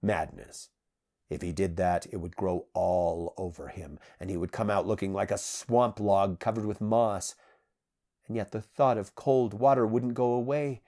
[0.02, 0.70] Madness.
[1.28, 4.86] If he did that, it would grow all over him, and he would come out
[4.86, 7.36] looking like a swamp log covered with moss.
[8.26, 10.82] And yet the thought of cold water wouldn't go away.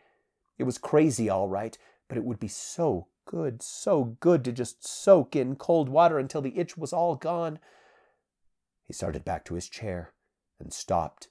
[0.58, 4.86] It was crazy, all right, but it would be so good, so good to just
[4.86, 7.58] soak in cold water until the itch was all gone.
[8.84, 10.12] He started back to his chair
[10.58, 11.28] and stopped.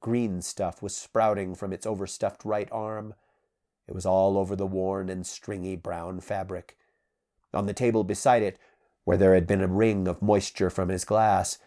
[0.00, 3.14] Green stuff was sprouting from its overstuffed right arm.
[3.86, 6.76] It was all over the worn and stringy brown fabric.
[7.54, 8.58] On the table beside it,
[9.04, 11.58] where there had been a ring of moisture from his glass,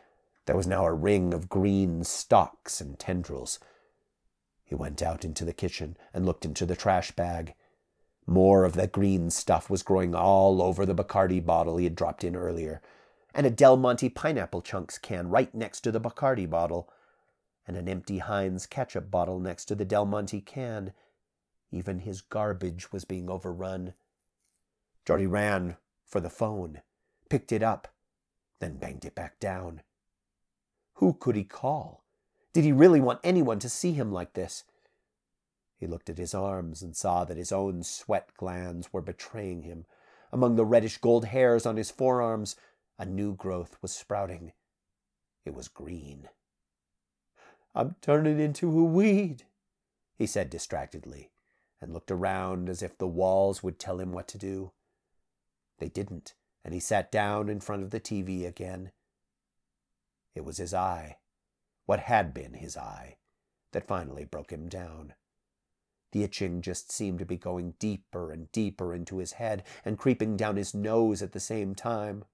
[0.46, 3.60] there was now a ring of green stalks and tendrils.
[4.64, 7.54] He went out into the kitchen and looked into the trash bag.
[8.28, 12.24] More of that green stuff was growing all over the Bacardi bottle he had dropped
[12.24, 12.82] in earlier,
[13.34, 16.90] and a Del Monte pineapple chunks can right next to the Bacardi bottle,
[17.68, 20.94] and an empty Heinz ketchup bottle next to the Del Monte can.
[21.72, 23.94] Even his garbage was being overrun.
[25.06, 26.82] Jordy ran for the phone,
[27.30, 27.90] picked it up,
[28.60, 29.82] then banged it back down.
[30.96, 32.04] Who could he call?
[32.54, 34.64] Did he really want anyone to see him like this?
[35.78, 39.86] He looked at his arms and saw that his own sweat glands were betraying him.
[40.32, 42.56] Among the reddish gold hairs on his forearms,
[42.98, 44.54] a new growth was sprouting.
[45.44, 46.30] It was green.
[47.74, 49.44] I'm turning into a weed,
[50.18, 51.32] he said distractedly,
[51.82, 54.72] and looked around as if the walls would tell him what to do.
[55.80, 58.92] They didn't, and he sat down in front of the TV again.
[60.34, 61.18] It was his eye,
[61.86, 63.18] what had been his eye,
[63.74, 65.14] that finally broke him down.
[66.12, 70.38] The itching just seemed to be going deeper and deeper into his head and creeping
[70.38, 72.26] down his nose at the same time.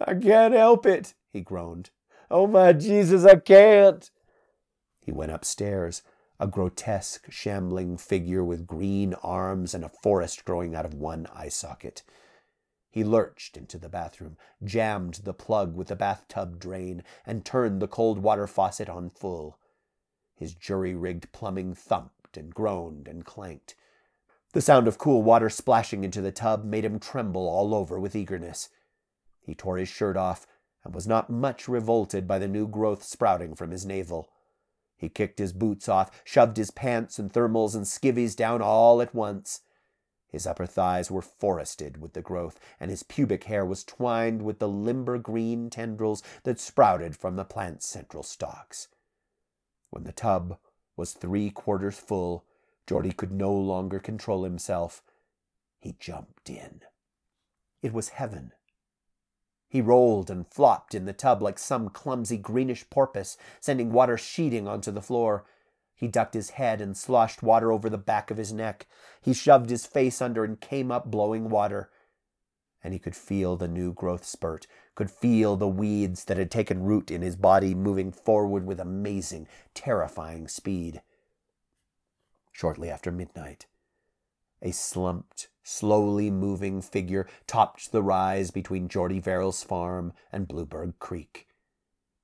[0.00, 1.90] I can't help it, he groaned.
[2.30, 4.08] Oh, my Jesus, I can't.
[5.00, 6.02] He went upstairs,
[6.38, 11.48] a grotesque, shambling figure with green arms and a forest growing out of one eye
[11.48, 12.02] socket.
[12.90, 17.88] He lurched into the bathroom, jammed the plug with the bathtub drain, and turned the
[17.88, 19.58] cold water faucet on full.
[20.34, 23.74] His jury rigged plumbing thumped and groaned and clanked.
[24.52, 28.16] The sound of cool water splashing into the tub made him tremble all over with
[28.16, 28.68] eagerness.
[29.40, 30.46] He tore his shirt off
[30.84, 34.30] and was not much revolted by the new growth sprouting from his navel.
[34.96, 39.14] He kicked his boots off, shoved his pants and thermals and skivvies down all at
[39.14, 39.60] once.
[40.28, 44.58] His upper thighs were forested with the growth, and his pubic hair was twined with
[44.58, 48.88] the limber green tendrils that sprouted from the plant's central stalks.
[49.90, 50.58] When the tub
[51.00, 52.44] was three quarters full,
[52.86, 55.02] Jordy could no longer control himself.
[55.78, 56.82] He jumped in.
[57.80, 58.52] It was heaven.
[59.66, 64.68] He rolled and flopped in the tub like some clumsy greenish porpoise, sending water sheeting
[64.68, 65.46] onto the floor.
[65.94, 68.86] He ducked his head and sloshed water over the back of his neck.
[69.22, 71.88] He shoved his face under and came up blowing water.
[72.82, 76.82] And he could feel the new growth spurt, could feel the weeds that had taken
[76.82, 81.02] root in his body moving forward with amazing, terrifying speed.
[82.52, 83.66] Shortly after midnight,
[84.62, 91.46] a slumped, slowly moving figure topped the rise between Jordy Verrill's farm and Blueberg Creek.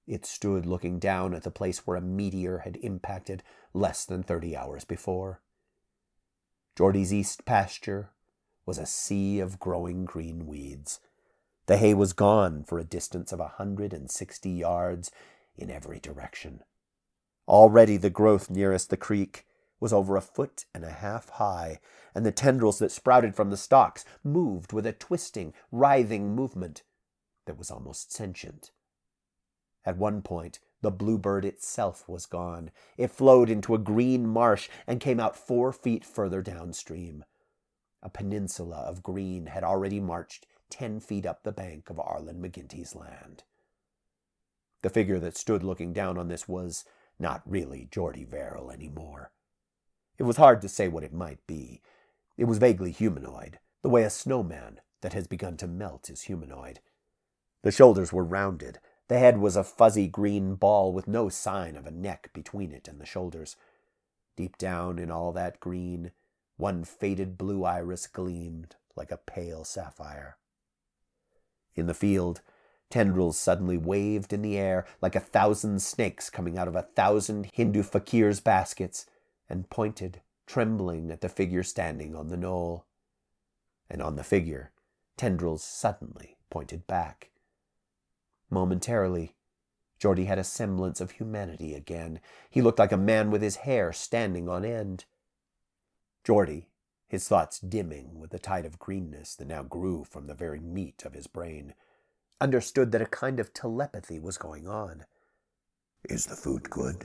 [0.07, 3.43] It stood looking down at the place where a meteor had impacted
[3.75, 5.43] less than thirty hours before.
[6.77, 8.11] Jordy's east pasture
[8.67, 11.01] was a sea of growing green weeds.
[11.67, 15.11] The hay was gone for a distance of a hundred and sixty yards
[15.57, 16.63] in every direction.
[17.49, 19.47] Already the growth nearest the creek
[19.79, 21.81] was over a foot and a half high,
[22.15, 26.83] and the tendrils that sprouted from the stalks moved with a twisting, writhing movement
[27.47, 28.71] that was almost sentient.
[29.85, 32.71] At one point, the bluebird itself was gone.
[32.97, 37.25] It flowed into a green marsh and came out four feet further downstream.
[38.07, 42.95] A peninsula of green had already marched ten feet up the bank of Arlen McGinty's
[42.95, 43.43] land.
[44.83, 46.85] The figure that stood looking down on this was
[47.19, 49.33] not really Jordy Verrill any more.
[50.19, 51.83] It was hard to say what it might be.
[52.37, 56.79] It was vaguely humanoid, the way a snowman that has begun to melt is humanoid.
[57.63, 58.79] The shoulders were rounded,
[59.09, 62.87] the head was a fuzzy green ball with no sign of a neck between it
[62.87, 63.57] and the shoulders.
[64.37, 66.13] Deep down in all that green
[66.57, 70.39] One faded blue iris gleamed like a pale sapphire.
[71.75, 72.41] In the field,
[72.89, 77.51] tendrils suddenly waved in the air like a thousand snakes coming out of a thousand
[77.53, 79.07] Hindu fakirs' baskets
[79.49, 82.87] and pointed, trembling, at the figure standing on the knoll.
[83.91, 84.73] And on the figure,
[85.17, 87.31] tendrils suddenly pointed back.
[88.51, 89.35] Momentarily,
[89.99, 92.21] Jordy had a semblance of humanity again.
[92.49, 95.05] He looked like a man with his hair standing on end.
[96.27, 96.67] Jordy,
[97.07, 101.05] his thoughts dimming with the tide of greenness that now grew from the very meat
[101.05, 101.73] of his brain,
[102.41, 105.05] understood that a kind of telepathy was going on.
[106.09, 107.05] Is the food good?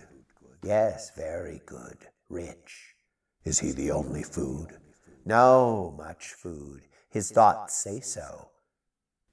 [0.63, 1.99] Yes, very good.
[2.29, 2.95] Rich.
[3.43, 4.79] Is he the only food?
[5.23, 6.87] No, much food.
[7.11, 8.49] His thoughts say so.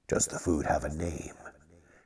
[0.07, 1.33] Does the food have a name?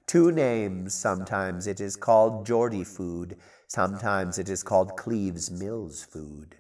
[0.08, 0.94] Two names.
[0.94, 3.36] Sometimes it is called Jordy food.
[3.68, 6.56] Sometimes it is called Cleaves Mills food.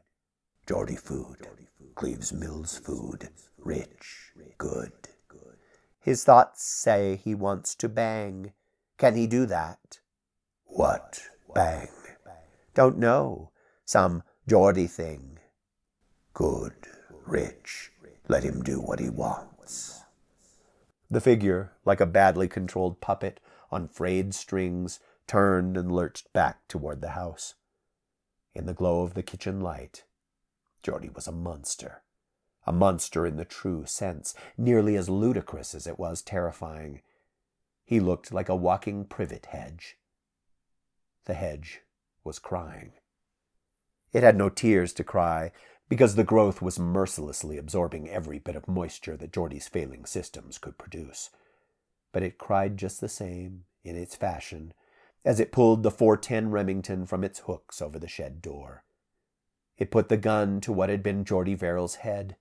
[0.67, 1.47] Jordy food.
[1.95, 3.29] Cleaves Mills food.
[3.57, 4.31] Rich.
[4.57, 4.91] Good.
[5.99, 8.53] His thoughts say he wants to bang.
[8.97, 9.99] Can he do that?
[10.65, 11.21] What?
[11.53, 11.89] Bang?
[12.73, 13.51] Don't know.
[13.85, 15.39] Some Jordy thing.
[16.33, 16.73] Good.
[17.25, 17.91] Rich.
[18.27, 20.03] Let him do what he wants.
[21.11, 23.39] The figure, like a badly controlled puppet
[23.69, 27.55] on frayed strings, turned and lurched back toward the house.
[28.55, 30.05] In the glow of the kitchen light,
[30.83, 32.03] Jordy was a monster.
[32.65, 37.01] A monster in the true sense, nearly as ludicrous as it was terrifying.
[37.83, 39.97] He looked like a walking privet hedge.
[41.25, 41.81] The hedge
[42.23, 42.93] was crying.
[44.11, 45.51] It had no tears to cry,
[45.89, 50.77] because the growth was mercilessly absorbing every bit of moisture that Jordy's failing systems could
[50.77, 51.29] produce.
[52.11, 54.73] But it cried just the same, in its fashion,
[55.25, 58.83] as it pulled the 410 Remington from its hooks over the shed door.
[59.77, 62.35] It put the gun to what had been Jordy Verrill's head.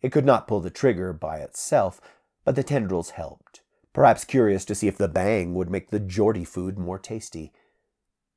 [0.00, 2.00] It could not pull the trigger by itself,
[2.44, 6.44] but the tendrils helped, perhaps curious to see if the bang would make the Jordy
[6.44, 7.52] food more tasty.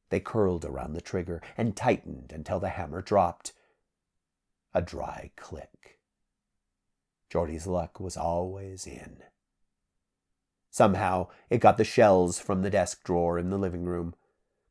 [0.09, 3.53] They curled around the trigger and tightened until the hammer dropped
[4.73, 5.99] a dry click.
[7.29, 9.23] Jordy's luck was always in.
[10.69, 14.13] Somehow it got the shells from the desk drawer in the living room.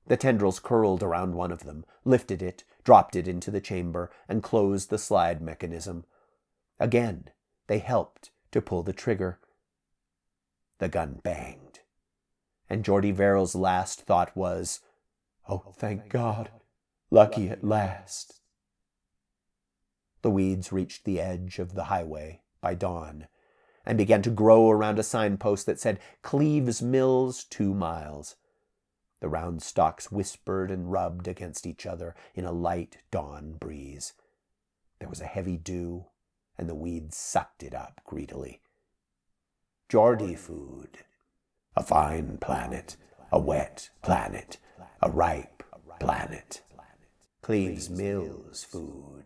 [0.06, 4.42] The tendrils curled around one of them, lifted it, dropped it into the chamber, and
[4.42, 6.04] closed the slide mechanism.
[6.78, 7.30] Again,
[7.66, 9.40] they helped to pull the trigger.
[10.78, 11.80] The gun banged.
[12.68, 14.80] And Jordy Verrill's last thought was,
[15.48, 16.50] Oh, thank God!
[17.10, 18.40] Lucky at last!
[20.22, 23.28] The weeds reached the edge of the highway by dawn
[23.84, 28.36] and began to grow around a signpost that said Cleaves Mills two miles.
[29.24, 34.12] The round stalks whispered and rubbed against each other in a light dawn breeze.
[34.98, 36.08] There was a heavy dew,
[36.58, 38.60] and the weeds sucked it up greedily.
[39.88, 40.98] Jordy food.
[41.74, 42.98] A fine planet,
[43.32, 44.58] a wet planet,
[45.00, 45.62] a ripe
[45.98, 46.60] planet.
[47.40, 49.24] Cleaves Mills food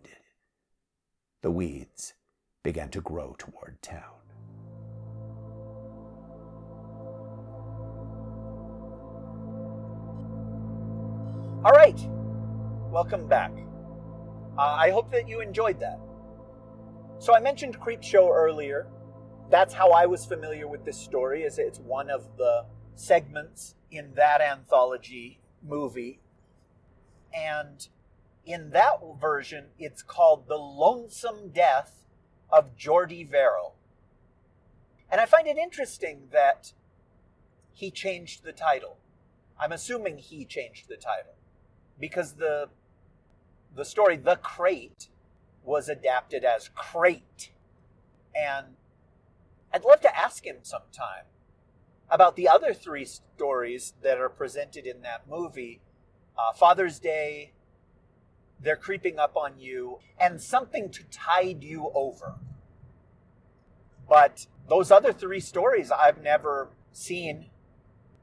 [1.43, 2.15] the weeds
[2.63, 4.18] began to grow toward town.
[11.65, 11.99] All right,
[12.89, 13.51] welcome back.
[14.57, 15.99] Uh, I hope that you enjoyed that.
[17.19, 18.87] So I mentioned Creepshow earlier.
[19.51, 24.15] That's how I was familiar with this story, as it's one of the segments in
[24.15, 26.21] that anthology movie.
[27.35, 27.89] And
[28.47, 32.05] in that version, it's called The Lonesome Death
[32.53, 33.75] of Jordy Verrill.
[35.11, 36.73] And I find it interesting that
[37.73, 38.99] he changed the title.
[39.61, 41.35] I'm assuming he changed the title
[41.99, 42.69] because the
[43.75, 45.09] the story The Crate
[45.63, 47.51] was adapted as Crate.
[48.35, 48.77] And
[49.73, 51.25] I'd love to ask him sometime
[52.11, 55.81] about the other three stories that are presented in that movie
[56.39, 57.53] uh, Father's Day,
[58.61, 62.37] they're creeping up on you, and something to tide you over.
[64.09, 67.47] But those other three stories I've never seen.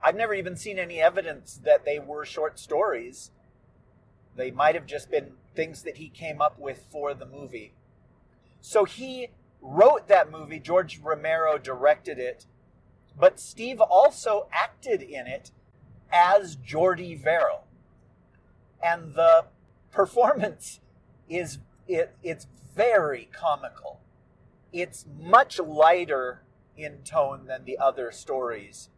[0.01, 3.31] I've never even seen any evidence that they were short stories.
[4.35, 7.73] They might have just been things that he came up with for the movie.
[8.61, 9.29] So he
[9.61, 12.45] wrote that movie, George Romero directed it,
[13.17, 15.51] but Steve also acted in it
[16.11, 17.63] as Jordy Verrill.
[18.83, 19.45] And the
[19.91, 20.81] performance
[21.29, 24.01] is it, it's very comical.
[24.73, 26.41] It's much lighter
[26.75, 28.89] in tone than the other stories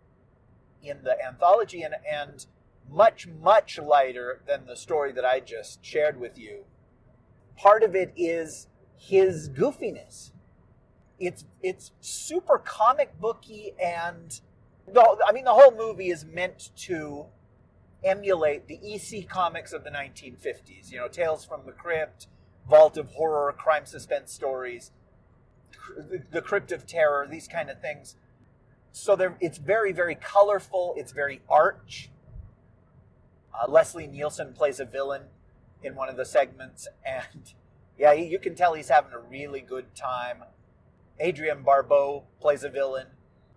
[0.82, 2.46] in the anthology and, and
[2.90, 6.66] much, much lighter than the story that I just shared with you.
[7.56, 10.32] Part of it is his goofiness.
[11.20, 14.40] It's it's super comic booky and
[14.88, 17.26] the, I mean the whole movie is meant to
[18.04, 20.92] emulate the EC comics of the 1950s.
[20.92, 22.28] You know, Tales from the Crypt,
[22.70, 24.92] Vault of Horror, crime suspense stories,
[26.32, 28.16] The Crypt of Terror, these kind of things.
[28.92, 30.94] So it's very, very colorful.
[30.98, 32.10] It's very arch.
[33.60, 35.24] Uh, Leslie Nielsen plays a villain
[35.82, 37.54] in one of the segments, and
[37.98, 40.44] yeah, you can tell he's having a really good time.
[41.22, 43.08] Adrienne Barbeau plays a villain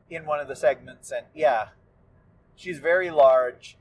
[0.09, 1.69] in one of the segments, and yeah,
[2.57, 3.77] she's very large.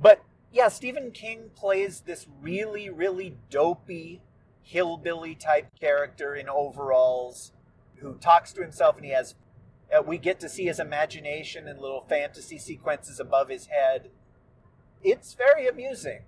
[0.00, 4.20] But yeah, Stephen King plays this really, really dopey
[4.62, 7.52] hillbilly type character in overalls
[7.96, 9.34] who talks to himself, and he has.
[9.94, 14.08] Uh, we get to see his imagination and little fantasy sequences above his head.
[15.02, 16.20] It's very amusing.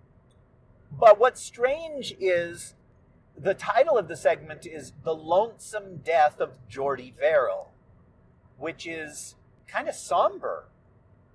[0.91, 2.75] But what's strange is
[3.37, 7.70] the title of the segment is The Lonesome Death of Jordy Verrill,
[8.59, 10.64] which is kind of somber.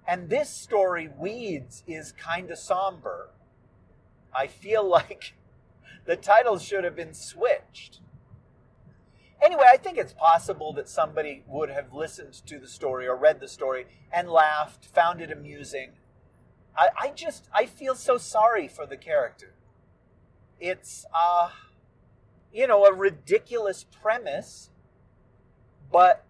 [0.07, 3.29] And this story, Weeds, is kind of somber.
[4.33, 5.33] I feel like
[6.05, 7.99] the title should have been switched.
[9.41, 13.39] Anyway, I think it's possible that somebody would have listened to the story or read
[13.39, 15.91] the story and laughed, found it amusing.
[16.77, 19.53] I, I just, I feel so sorry for the character.
[20.59, 21.49] It's, uh,
[22.53, 24.69] you know, a ridiculous premise,
[25.91, 26.25] but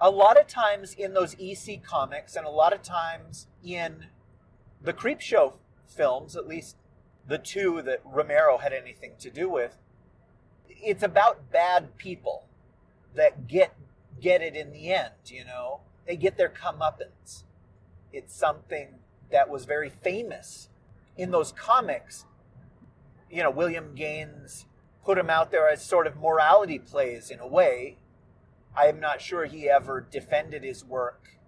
[0.00, 4.06] a lot of times in those EC comics and a lot of times in
[4.82, 5.54] the Creepshow
[5.86, 6.76] films, at least
[7.26, 9.78] the two that Romero had anything to do with,
[10.68, 12.46] it's about bad people
[13.14, 13.74] that get
[14.20, 15.80] get it in the end, you know.
[16.06, 17.44] They get their comeuppance.
[18.12, 19.00] It's something
[19.30, 20.68] that was very famous
[21.16, 22.24] in those comics.
[23.30, 24.66] You know, William Gaines
[25.04, 27.98] put him out there as sort of morality plays in a way.
[28.76, 31.38] I am not sure he ever defended his work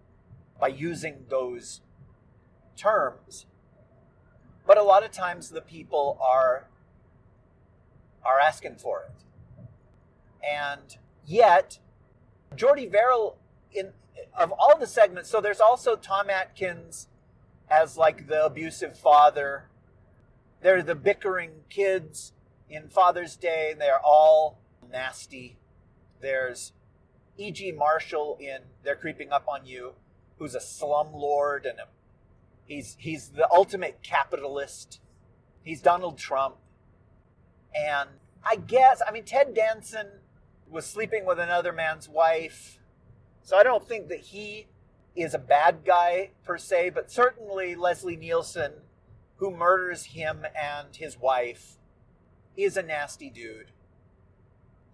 [0.61, 1.81] by using those
[2.77, 3.47] terms.
[4.67, 6.69] But a lot of times the people are
[8.25, 9.67] are asking for it.
[10.45, 11.79] And yet
[12.55, 13.37] Jordy Verrill
[13.73, 13.93] in
[14.37, 17.09] of all the segments, so there's also Tom Atkins
[17.71, 19.65] as like the abusive father.
[20.63, 22.33] There are the bickering kids
[22.69, 23.75] in Father's Day.
[23.79, 24.59] They're all
[24.91, 25.57] nasty.
[26.21, 26.73] There's
[27.37, 27.73] E.G.
[27.73, 29.93] Marshall in They're Creeping Up on You,
[30.39, 31.87] who's a slumlord and a,
[32.65, 35.01] he's he's the ultimate capitalist.
[35.63, 36.57] He's Donald Trump.
[37.75, 38.09] And
[38.45, 40.07] I guess I mean Ted Danson
[40.71, 42.79] was sleeping with another man's wife.
[43.43, 44.67] So I don't think that he
[45.17, 48.73] is a bad guy per se, but certainly Leslie Nielsen,
[49.37, 51.77] who murders him and his wife,
[52.57, 53.73] is a nasty dude.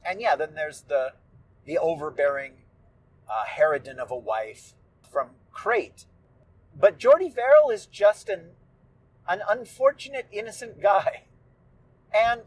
[0.04, 1.12] And yeah, then there's the
[1.64, 2.54] the overbearing
[3.28, 4.74] uh, harridan of a wife
[5.10, 6.06] from Crate.
[6.78, 8.50] But Jordy Verrill is just an
[9.28, 11.24] an unfortunate innocent guy.
[12.12, 12.42] And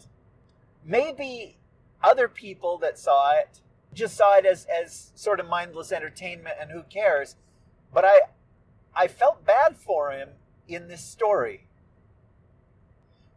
[0.84, 1.58] maybe
[2.04, 3.62] other people that saw it
[3.96, 7.36] just saw it as, as sort of mindless entertainment and who cares.
[7.96, 8.20] But I
[8.96, 10.30] I felt bad for him
[10.68, 11.66] in this story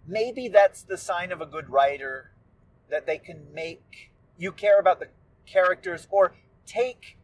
[0.08, 2.32] maybe that's the sign of a good writer
[2.90, 5.08] that they can make you care about the
[5.46, 6.34] characters or
[6.66, 7.18] take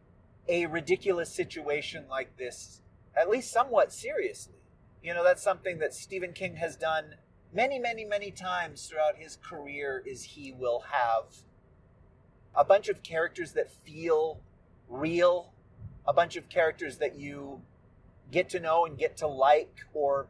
[0.47, 2.81] a ridiculous situation like this
[3.17, 4.53] at least somewhat seriously.
[5.01, 7.15] You know, that's something that Stephen King has done
[7.53, 11.25] many, many, many times throughout his career is he will have
[12.53, 14.41] a bunch of characters that feel
[14.89, 15.53] real,
[16.07, 17.61] a bunch of characters that you
[18.31, 20.27] get to know and get to like or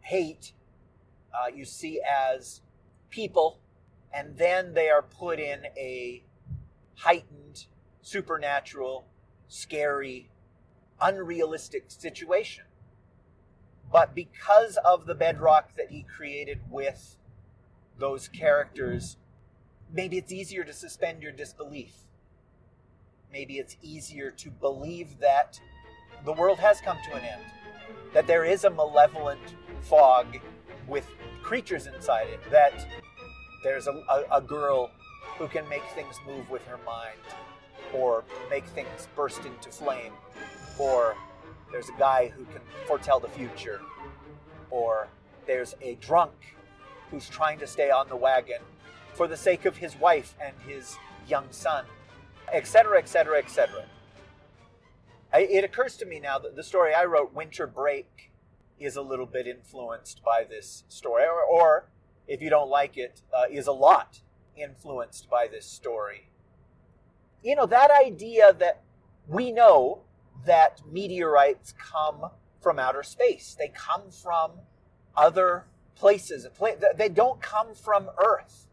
[0.00, 0.52] hate
[1.34, 2.60] uh, you see as
[3.10, 3.58] people,
[4.12, 6.22] and then they are put in a
[6.96, 7.66] heightened,
[8.02, 9.06] supernatural,
[9.48, 10.30] scary,
[11.00, 12.64] unrealistic situation.
[13.90, 17.16] But because of the bedrock that he created with
[17.98, 19.16] those characters,
[19.92, 21.94] maybe it's easier to suspend your disbelief.
[23.32, 25.58] Maybe it's easier to believe that
[26.24, 27.42] the world has come to an end,
[28.12, 29.40] that there is a malevolent
[29.80, 30.38] fog
[30.86, 31.06] with
[31.42, 32.40] creatures inside it.
[32.50, 32.86] That
[33.64, 34.90] there's a, a, a girl
[35.38, 37.18] who can make things move with her mind,
[37.94, 40.12] or make things burst into flame,
[40.78, 41.16] or
[41.70, 43.80] there's a guy who can foretell the future,
[44.70, 45.08] or
[45.46, 46.32] there's a drunk
[47.10, 48.60] who's trying to stay on the wagon
[49.14, 51.84] for the sake of his wife and his young son,
[52.52, 53.84] etc., etc., etc.
[55.34, 58.30] It occurs to me now that the story I wrote, Winter Break,
[58.78, 61.88] is a little bit influenced by this story, or, or
[62.26, 64.20] if you don't like it, uh, is a lot
[64.56, 66.28] influenced by this story.
[67.42, 68.82] You know, that idea that
[69.26, 70.02] we know
[70.44, 72.30] that meteorites come
[72.60, 74.52] from outer space, they come from
[75.16, 76.46] other places.
[76.96, 78.66] They don't come from Earth.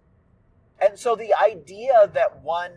[0.82, 2.72] And so the idea that one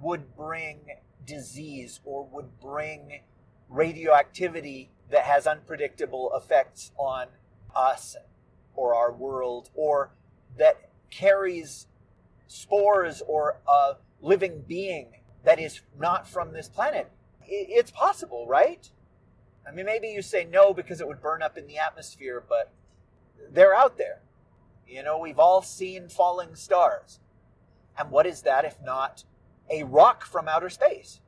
[0.00, 0.80] would bring
[1.26, 3.20] disease or would bring
[3.68, 7.26] radioactivity that has unpredictable effects on
[7.74, 8.16] us
[8.74, 10.10] or our world or
[10.56, 11.86] that carries
[12.46, 15.08] spores or a living being
[15.44, 17.10] that is not from this planet.
[17.46, 18.88] It's possible, right?
[19.66, 22.72] I mean, maybe you say no because it would burn up in the atmosphere, but
[23.50, 24.20] they're out there.
[24.86, 27.20] You know, we've all seen falling stars.
[27.98, 29.24] And what is that if not
[29.70, 31.20] a rock from outer space?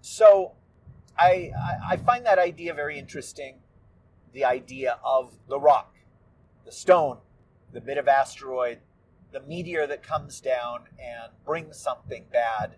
[0.00, 0.52] So
[1.18, 1.50] I,
[1.88, 3.56] I find that idea very interesting.
[4.32, 5.94] The idea of the rock,
[6.64, 7.18] the stone,
[7.72, 8.78] the bit of asteroid,
[9.32, 12.76] the meteor that comes down and brings something bad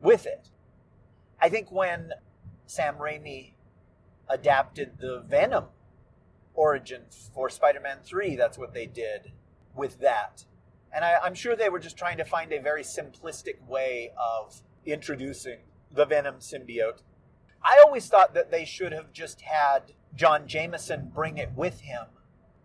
[0.00, 0.50] with it.
[1.40, 2.12] I think when
[2.66, 3.54] Sam Raimi
[4.28, 5.66] adapted the Venom
[6.54, 7.02] origin
[7.34, 9.32] for Spider Man 3, that's what they did
[9.74, 10.44] with that.
[10.94, 14.60] And I, I'm sure they were just trying to find a very simplistic way of
[14.84, 15.58] introducing
[15.90, 17.02] the Venom symbiote.
[17.64, 22.06] I always thought that they should have just had John Jameson bring it with him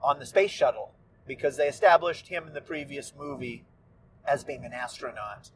[0.02, 0.94] on the space shuttle
[1.26, 3.66] because they established him in the previous movie
[4.26, 5.52] as being an astronaut.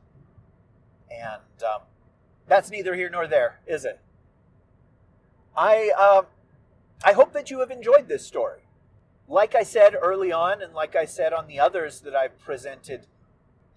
[1.10, 1.82] And um,
[2.48, 4.00] that's neither here nor there, is it?
[5.58, 6.24] I, uh,
[7.04, 8.62] I hope that you have enjoyed this story
[9.32, 13.08] like I said early on, and like I said on the others that I've presented,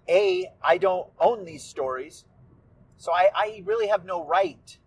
[0.09, 2.25] A, I don't own these stories,
[2.97, 4.77] so I, I really have no right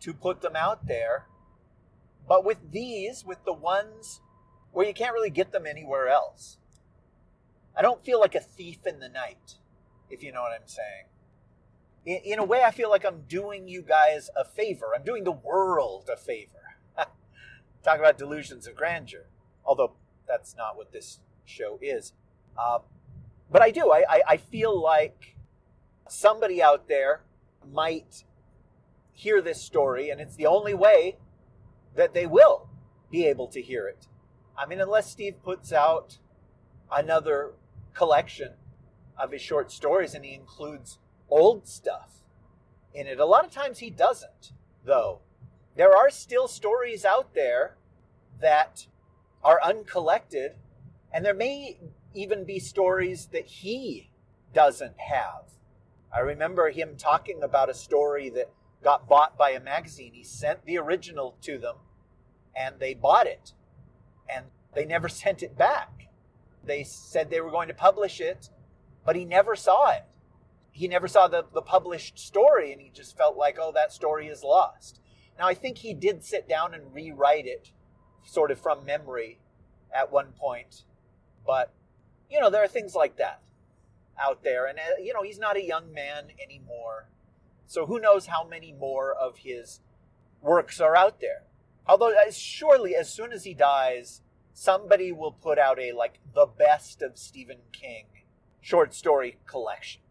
[0.00, 1.26] to put them out there.
[2.28, 4.20] But with these, with the ones
[4.70, 6.58] where you can't really get them anywhere else,
[7.76, 9.56] I don't feel like a thief in the night,
[10.08, 11.06] if you know what I'm saying.
[12.04, 14.86] In, in a way, I feel like I'm doing you guys a favor.
[14.94, 16.76] I'm doing the world a favor.
[17.82, 19.26] Talk about delusions of grandeur
[19.66, 19.92] although
[20.26, 22.12] that's not what this show is.
[22.56, 22.78] Uh,
[23.50, 23.92] but I do.
[23.92, 25.36] I, I, I feel like
[26.08, 27.22] somebody out there
[27.72, 28.24] might
[29.12, 31.16] hear this story, and it's the only way
[31.94, 32.68] that they will
[33.10, 34.06] be able to hear it.
[34.56, 36.18] I mean, unless Steve puts out
[36.90, 37.52] another
[37.94, 38.52] collection
[39.18, 40.98] of his short stories and he includes
[41.30, 42.22] old stuff
[42.94, 43.18] in it.
[43.18, 44.52] A lot of times he doesn't,
[44.84, 45.20] though.
[45.76, 47.76] There are still stories out there
[48.40, 48.86] that
[49.46, 50.56] are uncollected,
[51.12, 51.78] and there may
[52.12, 54.10] even be stories that he
[54.52, 55.44] doesn't have.
[56.12, 58.50] I remember him talking about a story that
[58.82, 60.14] got bought by a magazine.
[60.14, 61.76] He sent the original to them,
[62.56, 63.52] and they bought it,
[64.28, 66.08] and they never sent it back.
[66.64, 68.50] They said they were going to publish it,
[69.04, 70.06] but he never saw it.
[70.72, 74.26] He never saw the, the published story, and he just felt like, oh, that story
[74.26, 75.00] is lost.
[75.38, 77.70] Now, I think he did sit down and rewrite it
[78.26, 79.38] sort of from memory
[79.94, 80.82] at one point.
[81.46, 81.72] But,
[82.28, 83.40] you know, there are things like that
[84.20, 84.66] out there.
[84.66, 87.08] And, uh, you know, he's not a young man anymore.
[87.66, 89.80] So who knows how many more of his
[90.42, 91.44] works are out there.
[91.86, 94.22] Although, uh, surely, as soon as he dies,
[94.52, 98.06] somebody will put out a, like, the best of Stephen King
[98.60, 100.02] short story collection.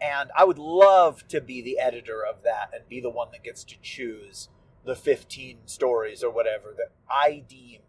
[0.00, 3.44] And I would love to be the editor of that and be the one that
[3.44, 4.48] gets to choose
[4.84, 7.80] the 15 stories or whatever that I deem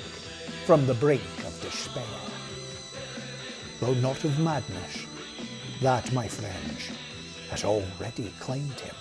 [0.66, 2.04] from the brink of despair.
[3.80, 5.06] Though not of madness,
[5.82, 6.92] that, my friends,
[7.52, 8.96] has already claimed him.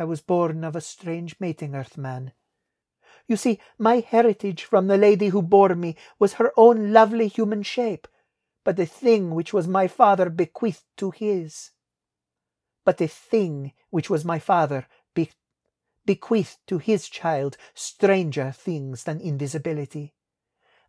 [0.00, 2.32] I was born of a strange mating, Earthman.
[3.26, 7.62] You see, my heritage from the lady who bore me was her own lovely human
[7.62, 8.08] shape,
[8.64, 11.72] but the thing which was my father bequeathed to his.
[12.82, 15.32] But the thing which was my father be-
[16.06, 20.14] bequeathed to his child stranger things than invisibility.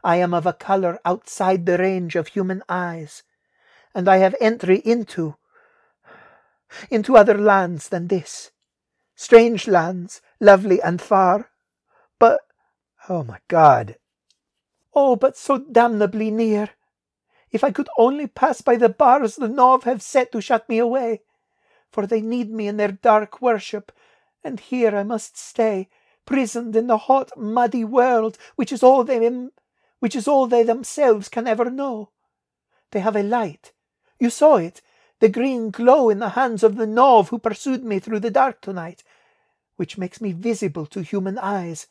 [0.06, 3.24] I am of a colour outside the range of human eyes,
[3.94, 5.36] and I have entry into
[6.90, 8.52] into other lands than this
[9.22, 11.52] strange lands, lovely and far.
[12.18, 12.42] But,
[13.08, 13.96] oh my God,
[14.96, 16.72] oh, but so damnably near.
[17.52, 20.80] If I could only pass by the bars the Nov have set to shut me
[20.80, 21.22] away,
[21.92, 23.92] for they need me in their dark worship,
[24.44, 25.88] and here I must stay,
[26.26, 29.20] prisoned in the hot, muddy world, which is all they,
[30.00, 32.10] which is all they themselves can ever know.
[32.90, 33.72] They have a light.
[34.20, 34.82] You saw it,
[35.22, 38.60] the green glow in the hands of the Nov who pursued me through the dark
[38.60, 39.04] tonight,
[39.82, 41.88] which makes me visible to human eyes.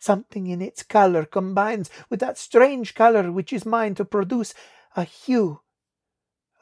[0.00, 4.54] Something in its colour combines with that strange colour which is mine to produce
[4.96, 5.60] a hue.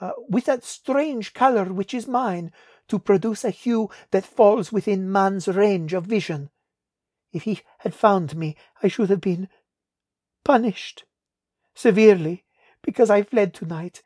[0.03, 2.53] Uh, with that strange colour which is mine
[2.89, 6.51] to produce a hue that falls within man's range of vision.
[7.33, 9.49] If he had found me, I should have been
[10.45, 11.05] punished
[11.75, 12.45] severely
[12.83, 14.03] because I fled tonight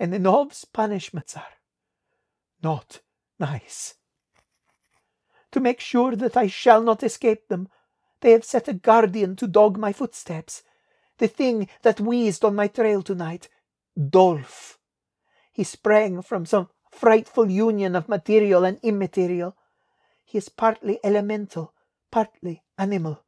[0.00, 1.54] and the Nov's punishments are
[2.62, 3.00] not
[3.38, 3.96] nice.
[5.54, 7.68] To make sure that I shall not escape them,
[8.22, 10.64] they have set a guardian to dog my footsteps,
[11.18, 13.48] the thing that wheezed on my trail tonight,
[13.96, 14.80] Dolph.
[15.52, 19.56] He sprang from some frightful union of material and immaterial.
[20.24, 21.72] He is partly elemental,
[22.10, 23.22] partly animal.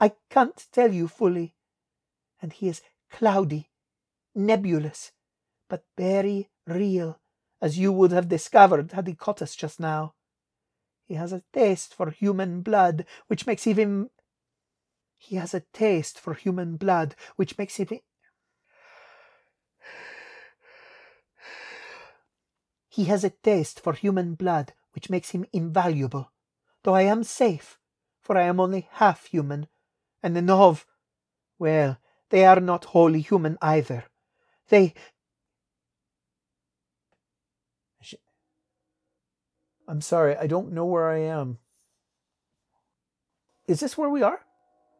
[0.00, 1.56] I can't tell you fully.
[2.40, 2.80] And he is
[3.10, 3.68] cloudy,
[4.34, 5.12] nebulous,
[5.68, 7.20] but very real,
[7.60, 10.14] as you would have discovered had he caught us just now.
[11.06, 14.10] He has a taste for human blood, which makes him.
[15.16, 17.88] He has a taste for human blood, which makes him.
[22.88, 26.30] He has a taste for human blood, which makes him invaluable.
[26.84, 27.78] Though I am safe,
[28.20, 29.66] for I am only half human,
[30.22, 30.86] and the Nov,
[31.58, 31.98] well,
[32.30, 34.04] they are not wholly human either.
[34.68, 34.94] They
[39.86, 41.58] I'm sorry, I don't know where I am.
[43.66, 44.40] Is this where we are?